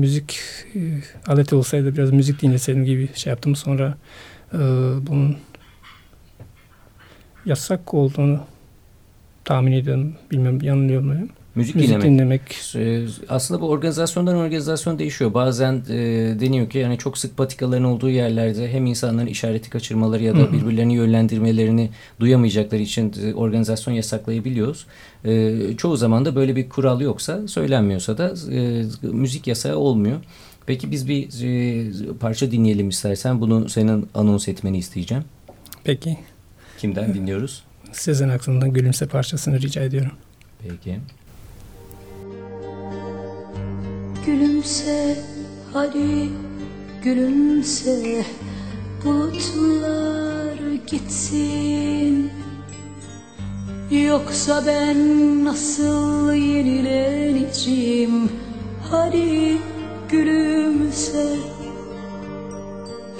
müzik 0.00 0.40
e, 0.74 0.80
aleti 1.26 1.54
olsaydı 1.54 1.96
biraz 1.96 2.12
müzik 2.12 2.42
dinleseydim 2.42 2.84
gibi 2.84 3.08
şey 3.14 3.30
yaptım. 3.30 3.56
Sonra 3.56 3.96
e, 4.52 4.58
bunun 5.06 5.36
yasak 7.46 7.94
olduğunu 7.94 8.40
tahmin 9.46 9.72
ediyorum. 9.72 10.14
Bilmem 10.30 10.60
yanılıyor 10.60 11.02
muyum? 11.02 11.28
Müzik, 11.54 11.74
Müzik 11.74 11.90
dinlemek. 11.90 12.06
dinlemek. 12.10 12.74
Ee, 12.76 13.06
aslında 13.28 13.60
bu 13.60 13.68
organizasyondan 13.68 14.36
organizasyon 14.36 14.98
değişiyor. 14.98 15.34
Bazen 15.34 15.82
e, 15.88 15.96
deniyor 16.40 16.70
ki 16.70 16.78
yani 16.78 16.98
çok 16.98 17.18
sık 17.18 17.36
patikaların 17.36 17.84
olduğu 17.84 18.10
yerlerde 18.10 18.72
hem 18.72 18.86
insanların 18.86 19.26
işareti 19.26 19.70
kaçırmaları 19.70 20.22
ya 20.22 20.34
da 20.34 20.38
Hı-hı. 20.38 20.52
birbirlerini 20.52 20.94
yönlendirmelerini 20.94 21.90
duyamayacakları 22.20 22.82
için 22.82 23.14
e, 23.22 23.34
organizasyon 23.34 23.94
yasaklayabiliyoruz. 23.94 24.86
E, 25.24 25.56
çoğu 25.76 25.96
zaman 25.96 26.24
da 26.24 26.36
böyle 26.36 26.56
bir 26.56 26.68
kural 26.68 27.00
yoksa 27.00 27.48
söylenmiyorsa 27.48 28.18
da 28.18 28.34
e, 28.52 28.84
müzik 29.02 29.46
yasağı 29.46 29.76
olmuyor. 29.76 30.16
Peki 30.66 30.90
biz 30.90 31.08
bir 31.08 31.28
e, 31.44 32.12
parça 32.20 32.50
dinleyelim 32.50 32.88
istersen. 32.88 33.40
Bunu 33.40 33.68
senin 33.68 34.08
anons 34.14 34.48
etmeni 34.48 34.78
isteyeceğim. 34.78 35.24
Peki. 35.84 36.18
Kimden 36.78 37.14
dinliyoruz? 37.14 37.65
Sezen 37.98 38.28
Aksu'ndan 38.28 38.72
Gülümse 38.72 39.06
parçasını 39.06 39.60
rica 39.60 39.82
ediyorum. 39.82 40.12
Peki. 40.68 41.00
Gülümse 44.26 45.16
hadi 45.72 46.28
gülümse 47.04 48.24
bulutlar 49.04 50.74
gitsin 50.86 52.30
Yoksa 53.90 54.64
ben 54.66 55.44
nasıl 55.44 56.32
yenileneceğim 56.32 58.30
Hadi 58.90 59.58
gülümse 60.10 61.26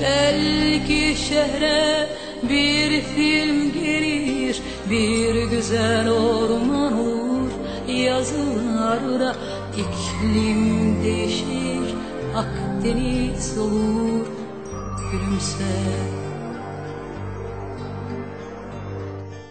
Belki 0.00 1.14
şehre 1.28 2.08
bir 2.42 3.02
film 3.02 3.72
gelir 3.72 4.05
Bir 4.90 5.42
güzel 5.50 6.10
orman 6.10 6.92
olur 6.92 7.50
yazılarda 7.88 9.36
İklim 9.72 11.04
değişir, 11.04 11.94
Akdeniz 12.36 13.58
olur, 13.58 14.26
gülümse. 15.12 15.64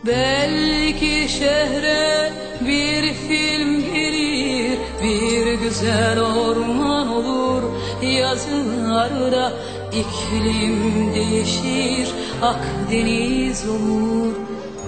Belki 0.05 1.29
şehre 1.29 2.33
bir 2.61 3.13
film 3.13 3.93
gelir, 3.93 4.79
bir 5.03 5.53
güzel 5.53 6.21
orman 6.21 7.07
olur, 7.07 7.63
yazılarda 8.01 9.53
iklim 9.91 11.13
değişir, 11.15 12.09
Akdeniz 12.41 13.69
olur, 13.69 14.33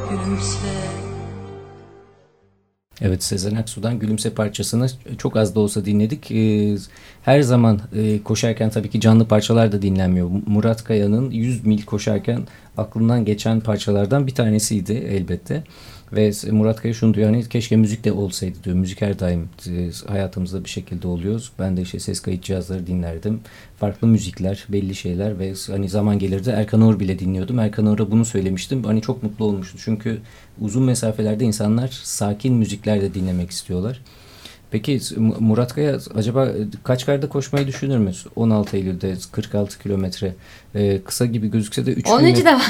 gülümse. 0.09 0.67
Evet 3.01 3.23
Sezen 3.23 3.55
Aksu'dan 3.55 3.99
Gülümse 3.99 4.29
parçasını 4.29 4.87
çok 5.17 5.37
az 5.37 5.55
da 5.55 5.59
olsa 5.59 5.85
dinledik. 5.85 6.31
Ee, 6.31 6.75
her 7.21 7.41
zaman 7.41 7.79
e, 7.95 8.23
koşarken 8.23 8.69
tabii 8.69 8.89
ki 8.89 8.99
canlı 8.99 9.27
parçalar 9.27 9.71
da 9.71 9.81
dinlenmiyor. 9.81 10.29
Murat 10.47 10.83
Kaya'nın 10.83 11.31
100 11.31 11.65
mil 11.65 11.81
koşarken 11.81 12.47
aklından 12.77 13.25
geçen 13.25 13.59
parçalardan 13.59 14.27
bir 14.27 14.35
tanesiydi 14.35 14.93
elbette. 14.93 15.63
Ve 16.13 16.31
Murat 16.51 16.81
Kaya 16.81 16.93
şunu 16.93 17.13
diyor 17.13 17.29
hani 17.29 17.49
keşke 17.49 17.75
müzik 17.75 18.03
de 18.03 18.11
olsaydı 18.11 18.57
diyor. 18.63 18.75
Müzik 18.75 19.01
her 19.01 19.19
daim 19.19 19.49
e, 19.67 19.89
hayatımızda 20.07 20.63
bir 20.63 20.69
şekilde 20.69 21.07
oluyor. 21.07 21.51
Ben 21.59 21.77
de 21.77 21.81
işte 21.81 21.99
ses 21.99 22.19
kayıt 22.19 22.43
cihazları 22.43 22.87
dinlerdim. 22.87 23.39
Farklı 23.77 24.07
müzikler, 24.07 24.65
belli 24.69 24.95
şeyler 24.95 25.39
ve 25.39 25.53
hani 25.67 25.89
zaman 25.89 26.19
gelirdi 26.19 26.49
Erkan 26.49 26.81
Oğur 26.81 26.99
bile 26.99 27.19
dinliyordum. 27.19 27.59
Erkan 27.59 27.85
Oğur'a 27.85 28.11
bunu 28.11 28.25
söylemiştim. 28.25 28.83
Hani 28.83 29.01
çok 29.01 29.23
mutlu 29.23 29.45
olmuştu. 29.45 29.77
Çünkü 29.81 30.21
uzun 30.61 30.83
mesafelerde 30.83 31.45
insanlar 31.45 31.87
sakin 32.03 32.53
müzikler 32.53 33.01
de 33.01 33.13
dinlemek 33.13 33.51
istiyorlar. 33.51 34.01
Peki 34.71 34.99
Murat 35.39 35.75
Kaya 35.75 35.99
acaba 36.15 36.49
kaç 36.83 37.05
karda 37.05 37.29
koşmayı 37.29 37.67
düşünür 37.67 37.97
mü? 37.97 38.11
16 38.35 38.77
Eylül'de 38.77 39.15
46 39.31 39.79
kilometre 39.79 40.35
ee, 40.75 41.01
kısa 41.05 41.25
gibi 41.25 41.51
gözükse 41.51 41.85
de 41.85 41.91
3 41.93 42.07
13 42.09 42.45
de 42.45 42.53
var. 42.53 42.61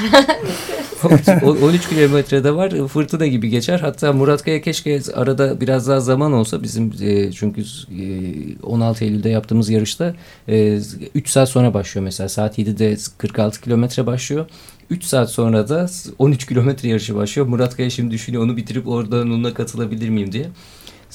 13 1.64 1.90
kilometrede 1.90 2.56
var 2.56 2.88
fırtına 2.88 3.28
gibi 3.28 3.50
geçer. 3.50 3.80
Hatta 3.80 4.14
Murat 4.14 4.44
Kaya 4.44 4.62
keşke 4.62 5.02
arada 5.14 5.62
biraz 5.62 5.88
daha 5.88 6.00
zaman 6.00 6.34
olsa 6.34 6.64
bizim 6.64 6.94
e, 7.02 7.32
çünkü 7.32 7.62
e, 7.62 8.62
16 8.64 9.06
Eylül'de 9.06 9.30
yaptığımız 9.30 9.70
yarışta 9.70 10.16
e, 10.48 10.80
3 11.16 11.30
saat 11.30 11.50
sonra 11.50 11.74
başlıyor 11.74 12.04
mesela 12.04 12.30
saat 12.30 12.60
7'de 12.60 12.98
46 13.18 13.62
kilometre 13.62 14.06
başlıyor. 14.06 14.46
3 14.90 15.04
saat 15.04 15.32
sonra 15.32 15.70
da 15.70 15.90
13 16.20 16.46
kilometre 16.46 16.90
yarışı 16.90 17.16
başlıyor. 17.16 17.48
Murat 17.48 17.78
Kaya 17.78 17.90
şimdi 17.90 18.12
düşünüyor 18.12 18.44
onu 18.44 18.58
bitirip 18.58 18.88
oradan 18.88 19.28
onunla 19.28 19.54
katılabilir 19.54 20.10
miyim 20.10 20.32
diye. 20.32 20.46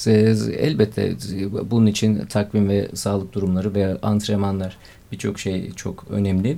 Elbette 0.07 1.15
bunun 1.71 1.85
için 1.85 2.25
takvim 2.25 2.69
ve 2.69 2.87
sağlık 2.93 3.33
durumları 3.33 3.73
veya 3.73 3.97
antrenmanlar 4.01 4.77
birçok 5.11 5.39
şey 5.39 5.71
çok 5.71 6.05
önemli. 6.09 6.57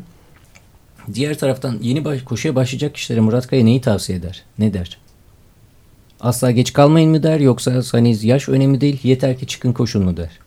Diğer 1.13 1.37
taraftan 1.37 1.77
yeni 1.81 2.05
baş, 2.05 2.21
koşuya 2.21 2.55
başlayacak 2.55 2.95
kişilere 2.95 3.21
Murat 3.21 3.47
Kaya 3.47 3.63
neyi 3.63 3.81
tavsiye 3.81 4.17
eder? 4.17 4.43
Ne 4.59 4.73
der? 4.73 4.97
Asla 6.19 6.51
geç 6.51 6.73
kalmayın 6.73 7.11
mı 7.11 7.23
der 7.23 7.39
yoksa 7.39 7.81
hani 7.91 8.25
yaş 8.27 8.49
önemli 8.49 8.81
değil 8.81 8.99
yeter 9.03 9.37
ki 9.37 9.47
çıkın 9.47 9.73
koşun 9.73 10.03
mu 10.03 10.17
der? 10.17 10.39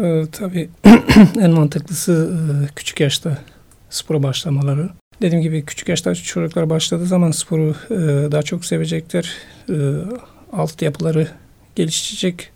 Ee, 0.00 0.24
tabii 0.32 0.70
en 1.40 1.50
mantıklısı 1.50 2.38
e, 2.38 2.74
küçük 2.74 3.00
yaşta 3.00 3.38
spora 3.90 4.22
başlamaları. 4.22 4.90
Dediğim 5.22 5.42
gibi 5.42 5.64
küçük 5.64 5.88
yaşta 5.88 6.14
çocuklar 6.14 6.70
başladığı 6.70 7.06
zaman 7.06 7.30
sporu 7.30 7.74
e, 7.90 8.32
daha 8.32 8.42
çok 8.42 8.64
sevecekler. 8.64 9.32
E, 9.68 9.74
alt 10.52 10.82
yapıları 10.82 11.28
gelişecek. 11.76 12.50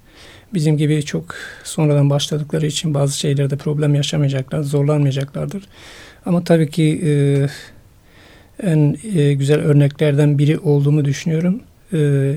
Bizim 0.54 0.76
gibi 0.76 1.02
çok 1.02 1.34
sonradan 1.64 2.10
başladıkları 2.10 2.66
için 2.66 2.94
bazı 2.94 3.18
şeylerde 3.18 3.56
problem 3.56 3.94
yaşamayacaklar, 3.94 4.62
zorlanmayacaklardır. 4.62 5.62
Ama 6.26 6.44
tabii 6.44 6.70
ki 6.70 7.00
e, 7.04 7.12
en 8.62 8.96
e, 9.14 9.34
güzel 9.34 9.60
örneklerden 9.60 10.38
biri 10.38 10.58
olduğumu 10.58 11.04
düşünüyorum. 11.04 11.60
E, 11.92 12.34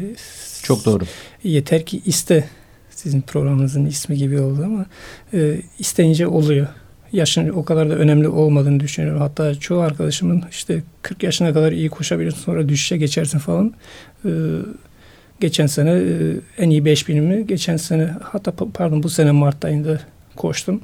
çok 0.64 0.86
doğru. 0.86 1.04
Yeter 1.44 1.86
ki 1.86 2.02
iste. 2.06 2.44
Sizin 2.90 3.22
programınızın 3.22 3.86
ismi 3.86 4.18
gibi 4.18 4.40
oldu 4.40 4.64
ama 4.66 4.86
e, 5.34 5.62
isteyince 5.80 6.28
oluyor. 6.28 6.68
Yaşın 7.12 7.50
o 7.50 7.66
kadar 7.66 7.90
da 7.90 7.96
önemli 7.96 8.28
olmadığını 8.28 8.80
düşünüyorum. 8.80 9.22
Hatta 9.22 9.56
çoğu 9.56 9.80
arkadaşımın 9.80 10.44
işte 10.52 10.84
40 11.02 11.24
yaşına 11.24 11.54
kadar 11.54 11.72
iyi 11.72 11.90
koşabilirsin 11.90 12.40
sonra 12.40 12.70
düşüşe 12.70 12.98
geçersin 12.98 13.40
falan. 13.40 13.74
E, 14.26 14.30
Geçen 15.40 15.66
sene 15.66 15.92
e, 15.92 16.36
en 16.58 16.70
iyi 16.70 16.84
5000'imi 16.84 17.42
geçen 17.42 17.78
sene 17.78 18.16
hatta 18.24 18.54
pardon 18.74 19.04
bu 19.04 19.10
sene 19.10 19.32
Mart 19.32 19.66
ayında 19.66 20.02
koştum. 20.36 20.82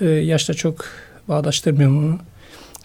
E, 0.00 0.04
yaşta 0.06 0.54
çok 0.54 0.84
bağdaştırmıyorum 1.28 1.98
onu. 1.98 2.18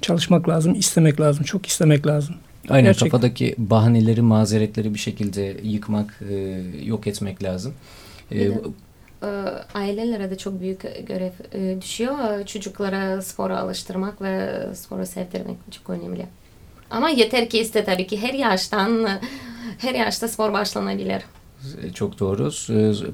Çalışmak 0.02 0.50
lazım, 0.50 0.76
istemek 0.76 1.20
lazım, 1.22 1.44
çok 1.44 1.66
istemek 1.66 2.08
lazım. 2.08 2.36
Aynen 2.70 2.84
Gerçekten. 2.84 3.10
kafadaki 3.10 3.56
bahaneleri, 3.58 4.22
mazeretleri 4.22 4.94
bir 4.94 5.00
şekilde 5.00 5.58
yıkmak, 5.64 6.20
e, 6.30 6.62
yok 6.86 7.08
etmek 7.08 7.44
lazım. 7.44 7.74
Ailelere 9.74 10.32
de 10.32 10.38
çok 10.38 10.62
büyük 10.62 10.82
görev 11.08 11.32
düşüyor. 11.82 12.46
Çocuklara 12.46 13.22
spora 13.22 13.58
alıştırmak 13.58 14.22
ve 14.22 14.66
spora 14.76 15.06
sevdirmek 15.06 15.58
çok 15.72 15.90
önemli. 15.90 16.26
Ama 16.90 17.10
yeter 17.10 17.50
ki 17.50 17.60
iste 17.60 17.84
tabii 17.84 18.08
ki 18.08 18.22
her 18.22 18.34
yaştan 18.34 19.10
her 19.78 19.96
yaşta 19.96 20.28
spor 20.28 20.54
başlanabilir. 20.54 21.24
Çok 21.94 22.20
doğru. 22.20 22.52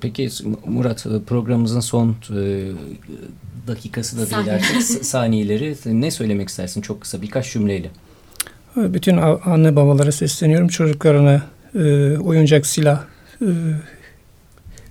Peki 0.01 0.29
Murat 0.65 1.05
programımızın 1.27 1.79
son 1.79 2.09
e, 2.09 2.67
dakikası 3.67 4.17
da 4.17 4.35
değil 4.35 4.53
artık 4.55 4.81
saniyeleri 5.05 5.75
ne 5.85 6.11
söylemek 6.11 6.49
istersin 6.49 6.81
çok 6.81 7.01
kısa 7.01 7.21
birkaç 7.21 7.53
cümleyle? 7.53 7.89
Bütün 8.75 9.17
anne 9.45 9.75
babalara 9.75 10.11
sesleniyorum 10.11 10.67
çocuklarına 10.67 11.41
e, 11.75 12.17
oyuncak 12.17 12.65
silah 12.65 13.03
e, 13.41 13.47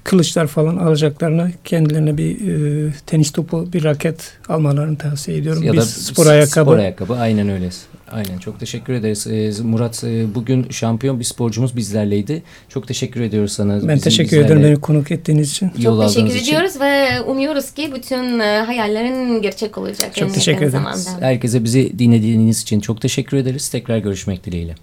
kılıçlar 0.04 0.46
falan 0.46 0.76
alacaklarına 0.76 1.50
kendilerine 1.64 2.16
bir 2.18 2.48
e, 2.88 2.92
tenis 3.06 3.32
topu, 3.32 3.72
bir 3.72 3.84
raket 3.84 4.32
almalarını 4.48 4.98
tavsiye 4.98 5.36
ediyorum. 5.38 5.62
Ya 5.62 5.72
bir 5.72 5.78
da 5.78 5.82
spor 5.82 6.26
ayakkabı. 6.26 6.70
Spor 6.70 6.78
ayakkabı 6.78 7.14
aynen 7.14 7.48
öyle. 7.48 7.70
Aynen 8.12 8.38
çok 8.38 8.60
teşekkür 8.60 8.92
ederiz. 8.92 9.26
Ee, 9.26 9.52
Murat 9.62 10.04
e, 10.04 10.34
bugün 10.34 10.66
şampiyon 10.70 11.18
bir 11.20 11.24
sporcumuz 11.24 11.76
bizlerleydi. 11.76 12.42
Çok 12.68 12.88
teşekkür 12.88 13.20
ediyoruz 13.20 13.52
sana. 13.52 13.72
Ben 13.74 13.80
Bizim 13.80 13.98
teşekkür 13.98 14.36
ederim 14.40 14.62
beni 14.62 14.76
konuk 14.76 15.10
ettiğiniz 15.10 15.50
için. 15.50 15.70
yol 15.78 16.02
Çok 16.02 16.08
teşekkür 16.14 16.34
için. 16.34 16.48
ediyoruz 16.48 16.80
ve 16.80 17.20
umuyoruz 17.20 17.70
ki 17.70 17.92
bütün 17.94 18.40
e, 18.40 18.62
hayallerin 18.66 19.42
gerçek 19.42 19.78
olacak. 19.78 20.14
Çok 20.14 20.28
en 20.28 20.34
teşekkür 20.34 20.70
zamanda. 20.70 20.98
Herkese 21.20 21.64
bizi 21.64 21.98
dinlediğiniz 21.98 22.62
için 22.62 22.80
çok 22.80 23.00
teşekkür 23.00 23.36
ederiz. 23.36 23.68
Tekrar 23.68 23.98
görüşmek 23.98 24.44
dileğiyle. 24.44 24.74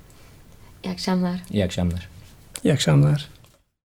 İyi 0.85 0.91
akşamlar. 0.91 1.43
İyi 1.53 1.65
akşamlar. 1.65 2.09
İyi 2.63 2.73
akşamlar. 2.73 3.40